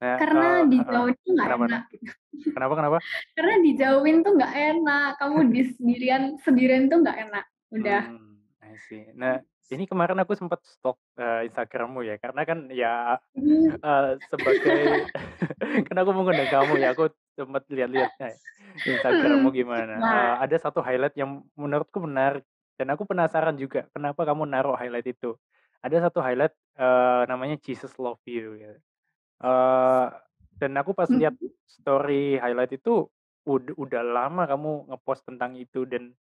[0.00, 2.10] Nah, karena eee heeh, dijauhin tuh nggak kenapa enak gitu.
[2.56, 2.98] Kenapa kenapa?
[3.36, 5.08] Karena dijauhin tuh nggak enak.
[5.20, 7.44] Kamu di sendirian sendirian tuh nggak enak.
[7.72, 8.02] Udah.
[8.08, 9.02] Mmm, I see.
[9.16, 9.40] Nah,
[9.72, 13.76] ini kemarin aku sempet stalk, eee, Instagram-mu ya, karena kan ya, Hmm.
[13.84, 15.10] eee, sebagai
[15.88, 18.36] kan aku mengundang kamu ya, aku sempet lihat-lihat, eh,
[18.88, 19.94] Instagram-mu gimana.
[19.94, 22.44] Nah, Eee, ada satu highlight yang menurutku menarik
[22.78, 25.34] dan aku penasaran juga kenapa kamu naruh highlight itu.
[25.84, 28.78] Ada satu highlight, eee, namanya Jesus Love You gitu.
[29.42, 30.06] Eee,
[30.60, 33.08] dan aku pas lihat mm, story highlight itu
[33.46, 36.16] ud udah lama kamu ngepost tentang itu dan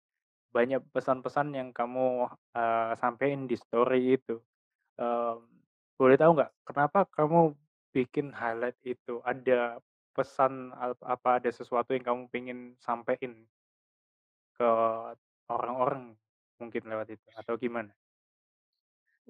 [0.56, 4.36] banyak pesan-pesan yang kamu, eee, sampein di story itu.
[5.02, 5.38] Mmm,
[6.00, 7.40] boleh tahu nggak kenapa kamu
[7.96, 9.14] bikin highlight itu?
[9.32, 9.80] Ada
[10.16, 13.34] pesan ap apa ada sesuatu yang kamu pengen sampein
[14.58, 14.70] ke
[15.56, 16.04] orang-orang
[16.60, 17.92] mungkin lewat itu atau gimana?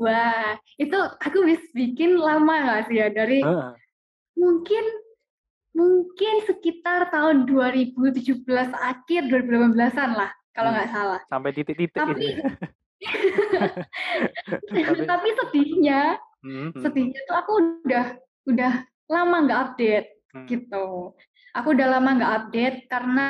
[0.01, 3.07] wah, itu aku bis- bikin lama nggak sih ya?
[3.11, 3.75] Dari Heeh,
[4.39, 4.85] mungkin
[5.75, 11.21] mungkin sekitar tahun 2017 akhir 2018-an lah, kalau mmm, nggak salah.
[11.27, 12.47] sampai titik-titik gitu Tapi ya?
[14.87, 16.01] Tapi tapi sedihnya,
[16.41, 17.51] mhm mhm, sedihnya tuh aku
[17.83, 18.05] udah
[18.47, 18.73] udah
[19.11, 21.11] lama nggak update mmm, gitu.
[21.53, 23.27] Aku udah lama nggak update karena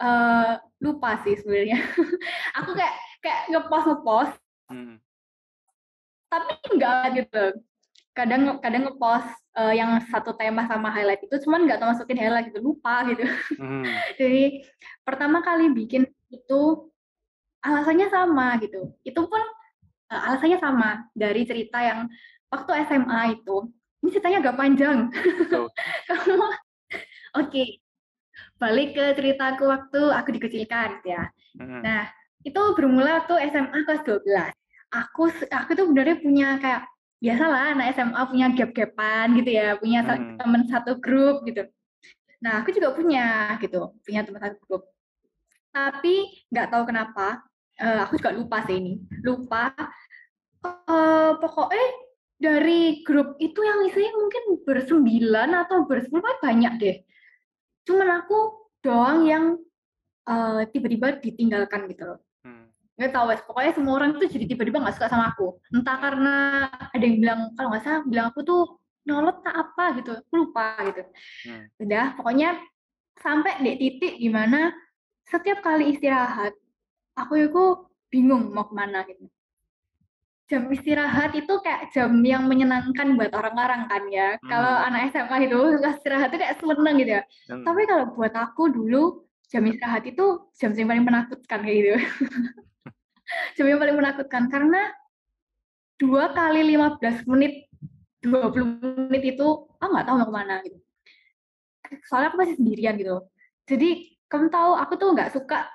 [0.00, 0.52] eh,
[0.84, 1.80] lupa sih sebenarnya.
[2.60, 4.34] aku kayak kayak ngepost ngepost
[4.68, 4.96] mhm,
[6.30, 7.44] tapi enggak gitu.
[8.14, 12.60] Kadang kadang ngepost eh, yang satu tema sama highlight itu cuman nggak masukin highlight gitu,
[12.62, 13.24] lupa gitu.
[13.58, 13.82] mhm,
[14.20, 14.62] Jadi
[15.02, 16.60] pertama kali bikin itu
[17.64, 18.94] alasannya sama gitu.
[19.02, 19.42] Itu pun
[20.12, 22.06] eh, alasannya sama dari cerita yang
[22.50, 23.70] waktu SMA itu.
[24.00, 24.98] Ini ceritanya agak panjang.
[26.08, 26.46] Kamu
[27.36, 27.64] oke,
[28.56, 31.24] balik ke ceritaku waktu aku dikecilkan gitu ya.
[31.58, 32.02] mhm, Nah,
[32.44, 34.52] itu bermula waktu SMA kelas 12.
[34.90, 36.82] Aku aku tuh sebenarnya punya kayak
[37.20, 41.68] biasalah anak SMA punya gap-gapan gitu ya, punya mhm, teman satu grup gitu.
[42.40, 44.82] Nah, aku juga punya gitu, punya teman satu grup.
[45.70, 47.44] Tapi nggak tahu kenapa,
[47.76, 49.70] eh, aku juga lupa sih ini, lupa.
[50.60, 51.86] eh, pokoknya
[52.36, 56.96] dari grup itu yang isinya mungkin bersembilan atau bersepuluh banyak deh.
[57.88, 59.44] Cuman aku doang yang
[60.28, 62.20] eh, tiba-tiba ditinggalkan gitu loh.
[63.00, 65.56] Nggak tahu wes pokoknya semua orang tuh jadi tiba-tiba nggak suka sama aku.
[65.72, 66.34] Entah karena
[66.68, 68.62] ada yang bilang kalau nggak salah bilang aku tuh
[69.08, 70.10] nyolot tak apa gitu.
[70.20, 71.02] Aku lupa gitu.
[71.48, 72.60] Mmm, udah pokoknya
[73.16, 74.68] sampai di titik di mana
[75.24, 76.52] setiap kali istirahat
[77.16, 77.64] aku itu
[78.12, 79.24] bingung mau ke mana gitu.
[80.52, 84.36] Jam istirahat itu kayak jam yang menyenangkan buat orang-orang kan ya.
[84.44, 87.22] Kalau mmm, anak SMA itu istirahat itu kayak seneng gitu ya.
[87.48, 91.92] Mhm, tapi kalau buat aku dulu jam istirahat itu jam yang paling menakutkan kayak gitu
[93.56, 94.90] jam yang paling menakutkan karena
[96.00, 97.68] dua kali 15 menit
[98.24, 99.46] 20 menit itu
[99.80, 100.78] aku nggak tahu mau ke mana gitu.
[102.06, 103.16] Soalnya aku masih sendirian gitu.
[103.66, 105.66] Jadi kamu tahu aku tuh nggak suka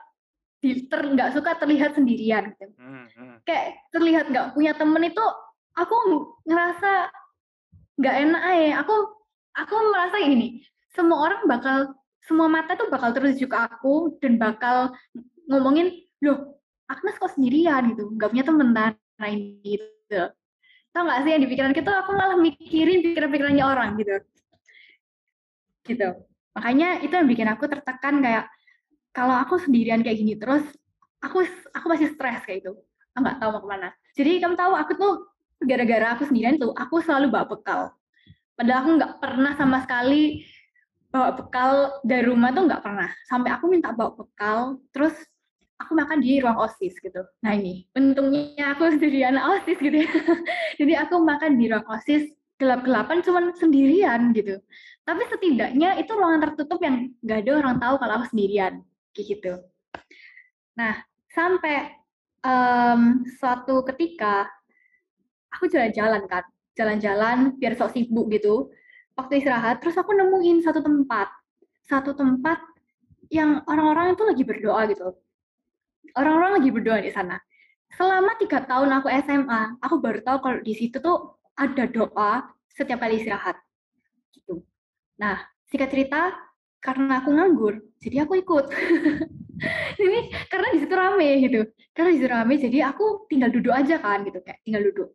[0.61, 2.73] di- ter nggak suka terlihat sendirian gitu.
[2.77, 5.25] Mhm mhm, kayak terlihat nggak punya temen itu
[5.75, 5.95] aku
[6.45, 7.09] ngerasa
[7.99, 8.69] nggak enak aja.
[8.85, 8.95] Aku
[9.55, 10.61] aku merasa gini
[10.95, 11.75] semua orang bakal
[12.25, 14.95] semua mata tuh bakal tertuju ke aku dan bakal
[15.45, 15.93] ngomongin
[16.25, 16.54] loh
[16.85, 20.21] Agnes kok sendirian gitu nggak punya temen kan nah ini gitu.
[20.91, 24.15] Tau nggak sih yang di pikiran kita aku malah mikirin pikiran-pikirannya orang gitu.
[25.85, 26.09] Gitu.
[26.55, 28.45] Makanya itu yang bikin aku tertekan kayak
[29.15, 30.63] kalau aku sendirian kayak gini terus
[31.23, 32.71] aku aku masih stres kayak itu
[33.15, 33.89] nggak tahu mau ke mana.
[34.15, 35.13] Jadi kamu tahu aku tuh
[35.63, 37.81] gara-gara aku sendirian tuh aku selalu bawa bekal.
[38.55, 40.43] Padahal aku nggak pernah sama sekali
[41.11, 41.71] bawa bekal
[42.03, 43.09] dari rumah tuh nggak pernah.
[43.27, 45.15] Sampai aku minta bawa bekal terus
[45.79, 47.21] aku makan di ruang osis gitu.
[47.43, 47.83] Nah ini.
[47.95, 50.09] Untungnya aku jadi anak osis gitu ya.
[50.79, 54.59] Jadi aku makan di ruang osis gelap-gelapan cuman sendirian gitu.
[55.03, 58.73] Tapi setidaknya itu ruangan tertutup yang nggak ada orang tahu kalau aku sendirian
[59.15, 59.53] gitu.
[60.79, 61.91] Nah sampai
[62.43, 64.47] em, suatu ketika
[65.51, 66.43] aku jalan-jalan kan
[66.75, 68.71] jalan-jalan biar sok sibuk gitu
[69.15, 71.31] waktu istirahat terus aku nemuin satu tempat
[71.87, 72.59] satu tempat
[73.31, 75.15] yang orang-orang itu lagi berdoa gitu.
[76.15, 77.35] Orang-orang lagi berdoa di sana.
[77.95, 82.99] Selama tiga tahun aku SMA, aku baru tahu kalau di situ tuh ada doa setiap
[83.03, 83.55] kali istirahat.
[84.35, 84.63] Gitu.
[85.15, 85.39] Nah,
[85.71, 86.35] singkat cerita,
[86.83, 88.65] karena aku nganggur, jadi aku ikut.
[90.03, 90.19] Ini
[90.51, 91.61] karena di situ rame gitu.
[91.95, 95.09] Karena di situ rame, jadi aku tinggal duduk aja kan gitu, kayak tinggal duduk.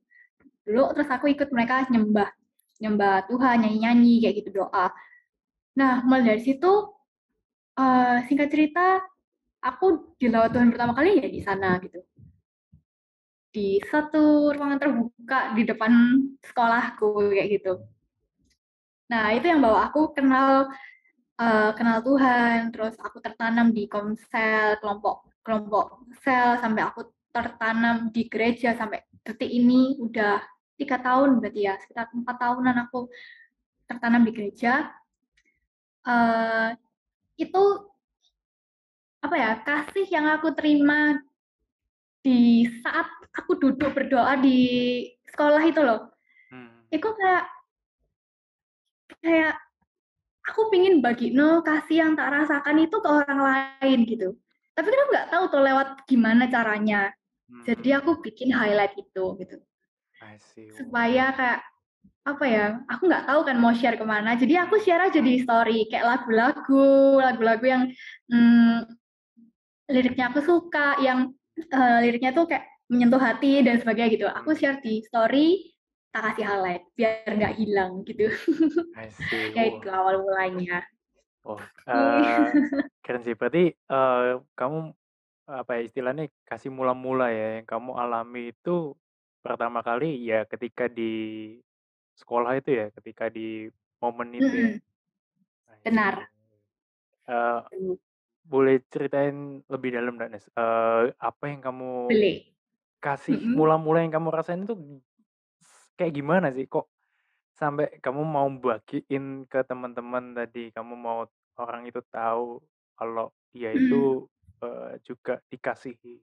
[0.65, 2.33] Dulu terus aku ikut mereka nyembah,
[2.81, 4.89] nyembah Tuhan, nyanyi-nyanyi kayak gitu doa.
[5.77, 6.73] Nah, mulai dari situ
[7.77, 9.05] uh, singkat cerita,
[9.61, 12.01] aku di lawat Tuhan pertama kali ya di sana gitu.
[13.51, 15.93] Di satu ruangan terbuka di depan
[16.45, 17.73] sekolahku kayak gitu.
[19.11, 20.71] Nah, itu yang bawa aku kenal
[21.37, 28.29] uh, kenal Tuhan, terus aku tertanam di komsel, kelompok kelompok sel sampai aku tertanam di
[28.29, 30.43] gereja sampai detik ini udah
[30.77, 33.09] tiga tahun berarti ya sekitar empat tahunan aku
[33.89, 34.89] tertanam di gereja
[36.05, 36.73] uh,
[37.37, 37.65] itu
[39.31, 41.15] apa ya kasih yang aku terima
[42.19, 46.11] di saat aku duduk berdoa di sekolah itu loh.
[46.51, 46.83] Hmm.
[46.91, 47.47] itu kayak
[49.23, 49.55] kayak
[50.43, 54.35] aku pingin bagi no kasih yang tak rasakan itu ke orang lain gitu.
[54.75, 57.15] Tapi kita nggak tahu tuh lewat gimana caranya.
[57.47, 57.63] Hmm.
[57.63, 59.63] jadi aku bikin highlight itu gitu.
[60.75, 61.63] Supaya kayak
[62.27, 64.35] apa ya aku nggak tahu kan mau share ke mana.
[64.35, 67.83] Jadi aku share aja di story kayak lagu-lagu lagu-lagu yang
[68.27, 68.99] hmm,
[69.91, 71.35] liriknya aku suka yang
[71.75, 74.27] uh, liriknya tuh kayak menyentuh hati dan sebagainya gitu.
[74.31, 75.75] Aku share di story
[76.11, 78.27] tak kasih highlight biar nggak hilang gitu.
[79.55, 80.83] Kayak itu awal mulanya.
[81.47, 82.51] Oh uh,
[83.07, 83.39] keren sih.
[83.39, 84.91] Berarti uh, kamu
[85.51, 88.95] apa ya istilahnya kasih mula-mula ya yang kamu alami itu
[89.43, 91.55] pertama kali ya ketika di
[92.19, 93.71] sekolah itu ya, ketika di
[94.03, 94.71] momen itu ya?
[94.75, 96.15] Nah, Benar.
[97.31, 97.61] Uh,
[98.51, 100.47] boleh ceritain lebih dalam nggak, Nes?
[100.59, 102.51] Uh, apa yang kamu Boleh.
[102.99, 104.75] kasih mula-mula yang kamu rasain itu
[105.95, 106.67] kayak gimana sih?
[106.67, 106.91] Kok
[107.55, 111.23] sampai kamu mau bagiin ke teman-teman tadi, kamu mau
[111.63, 112.59] orang itu tahu
[112.99, 114.27] kalau dia itu,
[114.67, 116.19] uh, juga dikasihi?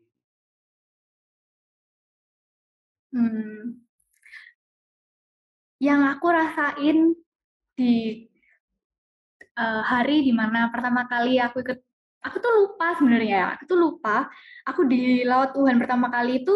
[3.15, 3.87] Hmm
[5.77, 7.13] yang aku rasain
[7.77, 8.25] di
[9.57, 11.79] uh, hari di mana pertama kali aku ikut
[12.27, 14.27] aku tuh lupa sebenarnya aku tuh lupa.
[14.67, 16.55] Aku di laut Tuhan pertama kali itu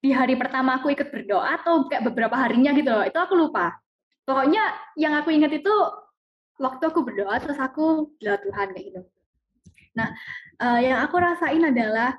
[0.00, 3.04] di hari pertama aku ikut berdoa atau kayak beberapa harinya gitu loh.
[3.04, 3.76] Itu aku lupa.
[4.24, 4.62] Pokoknya
[4.94, 5.74] yang aku ingat itu
[6.60, 9.00] waktu aku berdoa terus aku di laut Tuhan kayak gitu.
[9.98, 10.08] Nah
[10.62, 12.14] uh, yang aku rasain adalah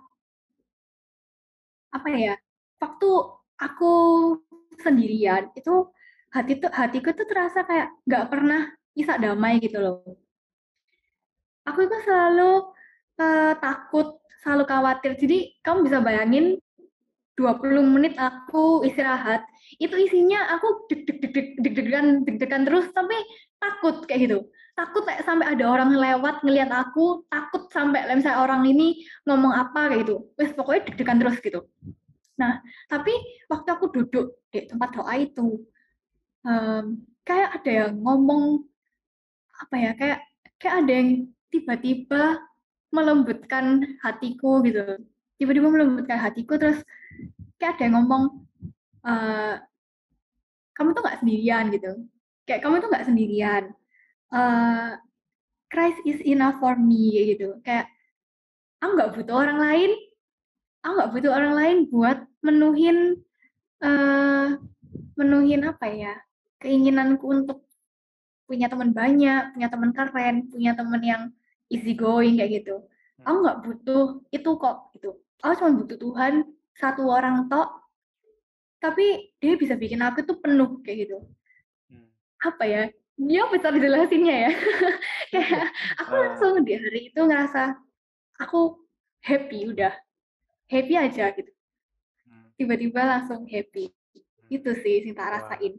[1.92, 2.36] apa ya
[2.80, 3.10] waktu
[3.60, 3.94] aku
[4.82, 5.92] sendirian itu
[6.32, 8.62] hati tuh hatiku tuh terasa kayak nggak pernah
[8.96, 10.02] bisa damai gitu loh.
[11.70, 12.74] Aku itu selalu
[13.22, 15.12] uh, takut, selalu khawatir.
[15.18, 16.58] Jadi kamu bisa bayangin
[17.38, 19.42] 20 menit aku istirahat,
[19.82, 23.18] itu isinya aku deg-deg deg-degan deg-degan terus sampai
[23.58, 24.40] takut kayak gitu.
[24.78, 29.90] Takut kayak sampai ada orang lewat ngelihat aku, takut sampai misalnya orang ini ngomong apa
[29.90, 30.16] kayak gitu.
[30.38, 31.66] Wes pokoknya deg-degan terus gitu.
[32.38, 32.58] Nah,
[32.90, 33.14] tapi
[33.50, 35.62] waktu aku duduk di tempat doa itu,
[36.42, 36.86] um,
[37.22, 38.66] kayak ada yang ngomong,
[39.62, 40.20] apa ya, kayak
[40.58, 41.10] kayak ada yang
[41.52, 42.40] tiba-tiba
[42.92, 45.00] melembutkan hatiku gitu.
[45.38, 46.80] Tiba-tiba melembutkan hatiku terus
[47.60, 48.24] kayak ada yang ngomong,
[49.06, 49.56] uh,
[50.74, 51.92] "Kamu tuh nggak sendirian," gitu.
[52.48, 53.64] Kayak, "Kamu tuh nggak sendirian,
[54.34, 54.98] uh,
[55.72, 57.60] Christ is enough for me," gitu.
[57.62, 57.92] Kayak,
[58.82, 59.92] "Aku nggak butuh orang lain
[60.82, 62.98] aku nggak butuh orang lain buat menuhin
[63.86, 64.58] uh,
[65.18, 66.14] menuhin apa ya,
[66.58, 67.62] keinginanku untuk
[68.50, 71.24] punya teman banyak, punya teman keren, punya teman yang
[71.72, 72.84] easy going kayak gitu.
[73.24, 73.26] Hmm.
[73.32, 74.06] Aku nggak butuh
[74.36, 75.10] itu kok gitu.
[75.42, 76.34] Aku cuma butuh Tuhan
[76.78, 77.70] satu orang tok,
[78.84, 81.18] tapi dia bisa bikin aku tuh penuh kayak gitu.
[81.88, 82.12] Hmm.
[82.44, 82.84] Apa ya?
[83.16, 84.52] Dia bisa dijelasinnya ya.
[85.32, 87.80] kayak aku langsung di hari itu ngerasa
[88.42, 88.76] aku
[89.24, 89.94] happy udah
[90.68, 91.52] happy aja gitu
[92.28, 92.58] hmm.
[92.58, 94.50] tiba-tiba langsung happy hmm.
[94.52, 95.78] itu sih sih tak rasain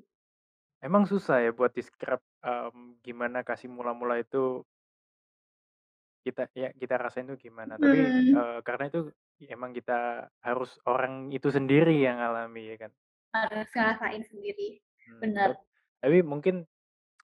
[0.81, 4.63] emang susah ya buat describe um, gimana kasih mula-mula itu
[6.23, 7.99] kita ya kita rasain tuh gimana tapi
[8.33, 9.11] uh, karena itu
[9.51, 12.91] emang kita harus orang itu sendiri yang alami ya kan
[13.35, 15.21] harus ngerasain sendiri hmm.
[15.21, 15.51] benar
[15.99, 16.63] tapi mungkin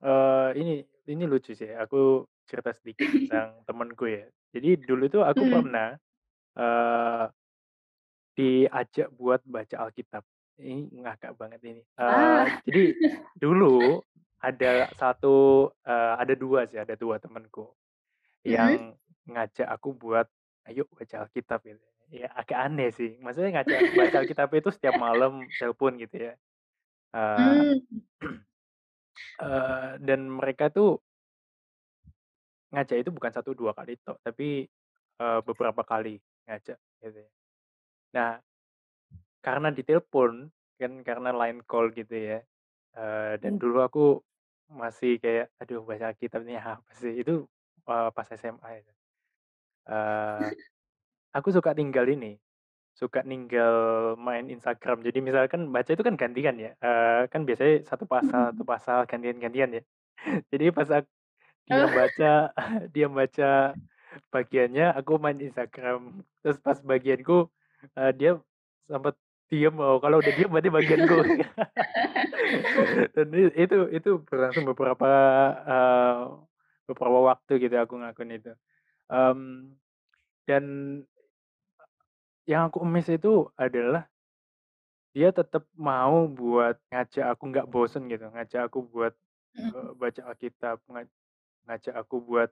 [0.02, 5.42] uh, ini ini lucu sih aku cerita sedikit tentang temanku ya jadi dulu itu aku
[5.46, 5.52] hmm.
[5.54, 5.88] pernah
[6.58, 7.30] uh,
[8.38, 10.22] Diajak buat baca Alkitab.
[10.62, 11.82] Ini ngakak banget ini.
[11.98, 12.94] Uh, jadi
[13.42, 13.98] dulu
[14.38, 17.66] ada satu, uh, ada dua sih, ada dua temanku.
[18.46, 18.94] Yang
[19.28, 20.26] ngajak aku buat
[20.68, 21.80] ayo baca Alkitab gitu.
[22.08, 23.16] Ya agak aneh sih.
[23.20, 26.34] Maksudnya ngajak baca Alkitab itu setiap malam telepon gitu ya.
[27.08, 27.80] Uh,
[29.40, 31.00] uh, dan mereka tuh
[32.72, 34.68] ngajak itu bukan satu dua kali toh, tapi
[35.20, 37.30] uh, beberapa kali ngajak gitu ya.
[38.12, 38.30] Nah,
[39.44, 42.40] karena ditelepon kan karena line call gitu ya.
[42.96, 43.62] Uh, dan hmm.
[43.62, 44.06] dulu aku
[44.68, 47.20] masih kayak aduh baca kitab ini apa sih?
[47.20, 47.48] Itu
[47.88, 48.92] uh, pas SMA itu.
[49.88, 50.52] Uh,
[51.36, 52.36] aku suka tinggal ini,
[52.94, 55.00] suka ninggal main Instagram.
[55.06, 56.70] Jadi misalkan baca itu kan gantian ya.
[56.82, 59.82] Uh, kan biasanya satu pasal, satu pasal gantian-gantian ya.
[60.52, 61.08] Jadi pas aku,
[61.68, 61.90] dia oh.
[61.92, 62.32] baca
[62.90, 63.50] dia baca
[64.34, 66.26] bagiannya, aku main Instagram.
[66.44, 67.48] Terus pas bagianku
[67.96, 68.40] uh, dia
[68.88, 69.14] sempat
[69.48, 71.16] diem oh kalau udah diem berarti bagianku.
[73.14, 75.10] Dan itu itu berlangsung beberapa
[75.64, 76.22] uh,
[76.88, 78.52] beberapa waktu gitu aku ngakun itu.
[79.12, 79.72] Um,
[80.48, 80.64] dan
[82.48, 84.08] yang aku emis itu adalah
[85.12, 89.12] dia tetap mau buat ngajak aku nggak bosen gitu, ngajak aku buat
[89.60, 90.80] uh, baca Alkitab,
[91.68, 92.48] ngajak aku buat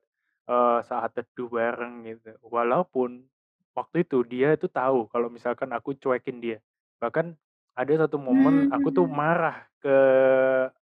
[0.53, 2.37] uh, saat teduh bareng gitu.
[2.45, 3.25] Walaupun
[3.73, 6.59] waktu itu dia itu tahu kalau misalkan aku cuekin dia.
[7.01, 7.33] Bahkan
[7.77, 9.17] ada satu momen aku tuh hmm.
[9.17, 9.97] marah ke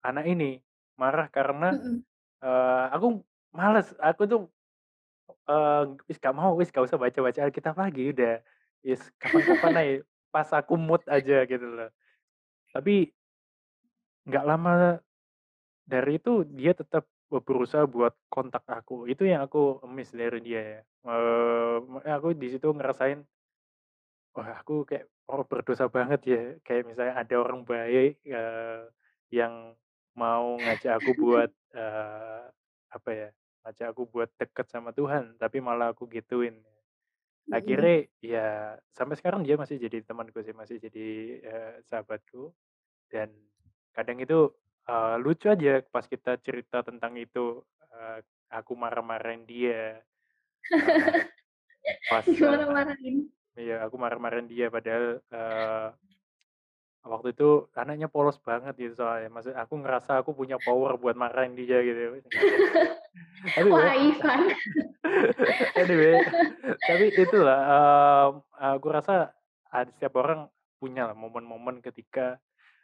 [0.02, 0.62] anak ini,
[0.98, 1.78] marah karena
[2.42, 3.22] uh, aku
[3.52, 4.41] males, aku tuh
[5.47, 8.39] uh, wis gak mau, wis gak usah baca-baca Alkitab lagi udah
[8.82, 9.95] Yes, kapan-kapan aja,
[10.34, 11.89] pas aku mood aja gitu loh.
[12.74, 13.14] Tapi
[14.26, 15.02] nggak lama
[15.86, 19.06] dari itu dia tetap berusaha buat kontak aku.
[19.06, 20.82] Itu yang aku miss dari dia ya.
[21.06, 23.22] Uh, aku di situ ngerasain,
[24.34, 26.41] wah aku kayak oh berdosa banget ya.
[26.66, 28.89] Kayak misalnya ada orang baik uh,
[29.30, 29.78] yang
[30.18, 32.49] mau ngajak aku buat uh,
[32.91, 33.30] apa ya,
[33.62, 36.57] ngajak aku buat deket sama Tuhan, tapi malah aku gituin.
[37.51, 41.07] Akhirnya ya sampai sekarang dia masih jadi temanku sih masih jadi
[41.45, 42.53] uh, sahabatku.
[43.12, 43.34] Dan
[43.91, 44.49] kadang itu
[44.88, 47.59] uh, lucu aja pas kita cerita tentang itu
[47.93, 48.18] uh,
[48.51, 49.99] aku marah-marahin dia
[50.72, 51.22] uh,
[52.09, 53.28] pas marah-marahin
[53.59, 55.88] iya aku marah-marahin dia padahal uh,
[57.02, 61.58] waktu itu anaknya polos banget gitu soalnya maksud aku ngerasa aku punya power buat marahin
[61.58, 62.22] dia gitu
[63.68, 64.54] Wah, Ivan.
[65.82, 66.22] anyway,
[66.86, 69.34] tapi itulah um, aku rasa
[69.74, 70.45] ada setiap orang
[70.78, 72.38] punya lah momen-momen ketika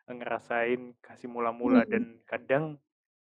[0.09, 1.91] ngerasain kasih mula-mula hmm.
[1.91, 2.63] dan kadang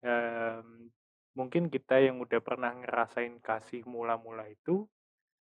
[0.04, 0.92] um,
[1.32, 4.84] mungkin kita yang udah pernah ngerasain kasih mula-mula itu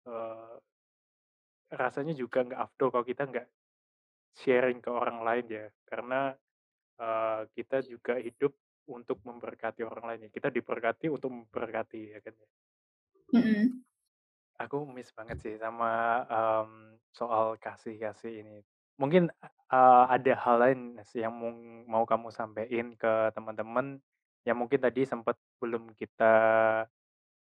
[0.09, 0.57] uh,
[1.69, 3.47] rasanya juga nggak afdol kalau kita nggak
[4.37, 6.35] sharing ke orang lain ya karena
[6.99, 8.53] uh, kita juga hidup
[8.89, 10.29] untuk memberkati orang lain ya.
[10.33, 12.49] Kita diberkati untuk memberkati ya kan ya.
[13.29, 13.65] Mm-hmm.
[14.65, 18.59] Aku miss banget sih sama um, soal kasih-kasih ini.
[18.99, 19.31] Mungkin
[19.71, 21.53] uh, ada hal lain sih yang mau,
[21.87, 24.01] mau kamu sampaikan ke teman-teman
[24.43, 26.33] yang mungkin tadi sempat belum kita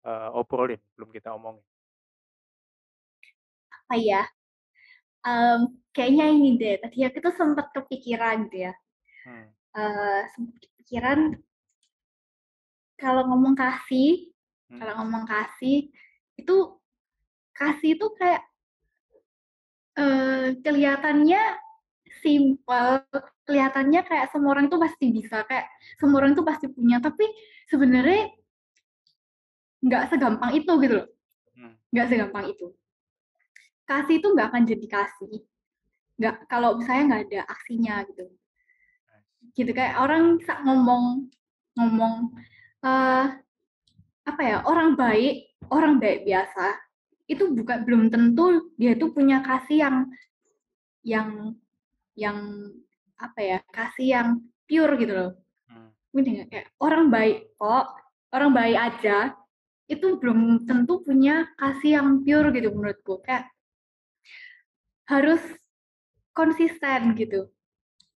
[0.06, 1.64] uh, obrolin, belum kita omongin.
[3.90, 4.22] Apa ya?
[5.20, 6.74] Um, kayaknya ini deh.
[6.80, 8.72] Tadi aku tuh sempat kepikiran gitu ya.
[9.28, 9.46] Hmm.
[9.70, 11.18] Uh, sempat kepikiran
[13.00, 14.28] kalau ngomong kasih,
[14.68, 14.78] hmm.
[14.80, 15.88] kalau ngomong kasih
[16.36, 16.56] itu
[17.56, 18.42] kasih itu kayak
[20.00, 21.40] uh, kelihatannya
[22.20, 23.04] simpel,
[23.48, 25.66] kelihatannya kayak semua orang itu pasti bisa, kayak
[25.96, 27.24] semua orang itu pasti punya, tapi
[27.72, 28.28] sebenarnya
[29.80, 31.08] nggak segampang itu gitu loh,
[31.56, 31.74] hmm.
[31.92, 32.66] nggak segampang itu.
[33.90, 35.42] Kasih itu nggak akan jadi kasih,
[36.14, 38.24] nggak kalau misalnya nggak ada aksinya gitu.
[39.58, 41.26] Gitu kayak orang bisa ngomong
[41.74, 42.14] ngomong
[42.86, 43.26] uh,
[44.30, 46.78] apa ya orang baik orang baik biasa
[47.26, 49.96] itu bukan belum tentu dia itu punya kasih yang
[51.02, 51.30] yang
[52.14, 52.38] yang
[53.18, 54.28] apa ya kasih yang
[54.70, 55.30] pure gitu loh.
[55.66, 56.46] Hmm.
[56.46, 57.86] kayak orang baik kok
[58.30, 59.34] orang baik aja
[59.90, 63.18] itu belum tentu punya kasih yang pure gitu menurutku.
[63.26, 63.50] Kayak
[65.10, 65.42] harus
[66.32, 67.50] konsisten gitu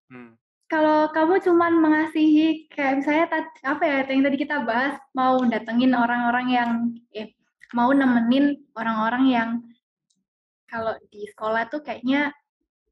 [0.09, 5.95] hmm kalau kamu cuman mengasihi kayak misalnya apa ya yang tadi kita bahas mau datengin
[5.95, 6.71] orang-orang yang
[7.15, 7.31] eh,
[7.77, 9.51] mau nemenin orang-orang yang
[10.67, 12.35] kalau di sekolah tuh kayaknya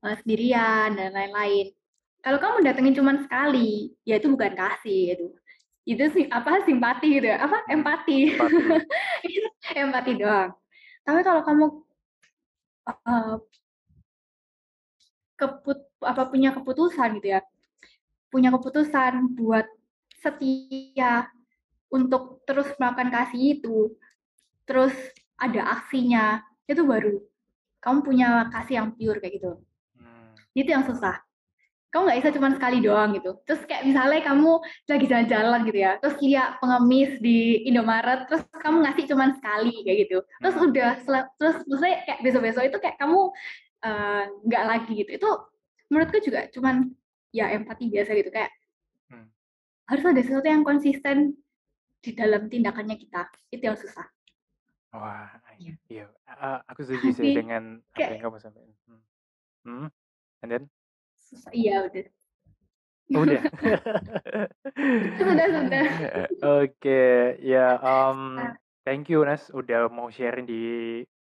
[0.06, 1.74] uh, sendirian dan lain-lain.
[2.22, 5.26] Kalau kamu datengin cuman sekali, ya itu bukan kasih itu.
[5.82, 8.38] Itu sih apa simpati gitu ya, apa empati.
[8.38, 10.54] Empati, empati doang.
[11.02, 11.64] Tapi kalau kamu
[12.86, 13.42] uh,
[15.42, 17.40] keput apa punya keputusan gitu ya,
[18.30, 19.66] punya keputusan buat
[20.22, 21.26] setia
[21.90, 23.90] untuk terus melakukan kasih itu,
[24.64, 24.94] terus
[25.34, 26.40] ada aksinya
[26.70, 27.18] itu baru.
[27.82, 29.58] Kamu punya kasih yang pure kayak gitu.
[29.98, 30.30] Hmm.
[30.54, 31.18] itu yang susah.
[31.92, 33.36] Kamu nggak bisa cuma sekali doang gitu.
[33.44, 34.52] Terus kayak misalnya kamu
[34.88, 39.98] lagi jalan-jalan gitu ya terus lihat pengemis di Indomaret terus kamu ngasih cuma sekali kayak
[40.08, 40.18] gitu.
[40.40, 40.66] Terus Hmm.
[40.70, 40.90] udah
[41.36, 43.20] terus maksudnya kayak besok-besok itu kayak kamu
[43.82, 45.30] eh, nggak lagi gitu itu
[45.86, 46.88] menurutku juga cuman
[47.30, 48.50] ya empati biasa gitu kayak
[49.06, 49.28] Hmm.
[49.86, 51.36] harus ada sesuatu yang konsisten
[51.98, 54.06] di dalam tindakannya kita itu yang susah
[54.90, 55.24] Wah,
[55.56, 55.72] Iya.
[55.88, 56.04] iya.
[56.26, 58.76] A- aku setuju sih dengan apa kayak yang kamu sampaikan.
[58.84, 59.02] Hmm.
[59.62, 59.86] Hmm.
[60.40, 60.64] And then?
[61.16, 62.04] susah iya udah
[63.10, 63.40] Oh, udah.
[65.18, 65.84] sudah sudah
[66.60, 67.04] Oke,
[67.40, 68.52] ya, um, Susah.
[68.84, 70.62] thank you Nas udah mau sharing di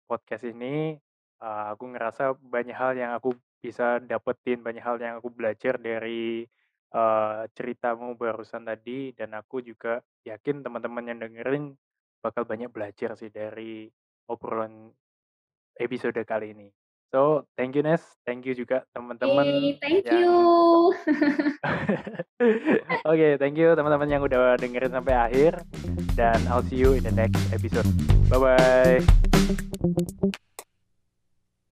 [0.04, 0.96] podcast ini.
[1.38, 6.46] Uh, aku ngerasa banyak hal yang aku bisa dapetin, banyak hal yang aku belajar dari
[6.94, 11.74] uh, ceritamu barusan tadi, dan aku juga yakin teman-teman yang dengerin
[12.18, 13.86] bakal banyak belajar sih dari
[14.26, 14.90] obrolan
[15.78, 16.68] episode kali ini.
[17.08, 20.92] So, thank you Nes, thank you juga teman-teman Yay, thank yang you
[23.08, 25.64] Oke, thank you teman-teman yang udah dengerin sampai akhir
[26.12, 27.88] dan I'll see you in the next episode.
[28.28, 29.00] Bye bye.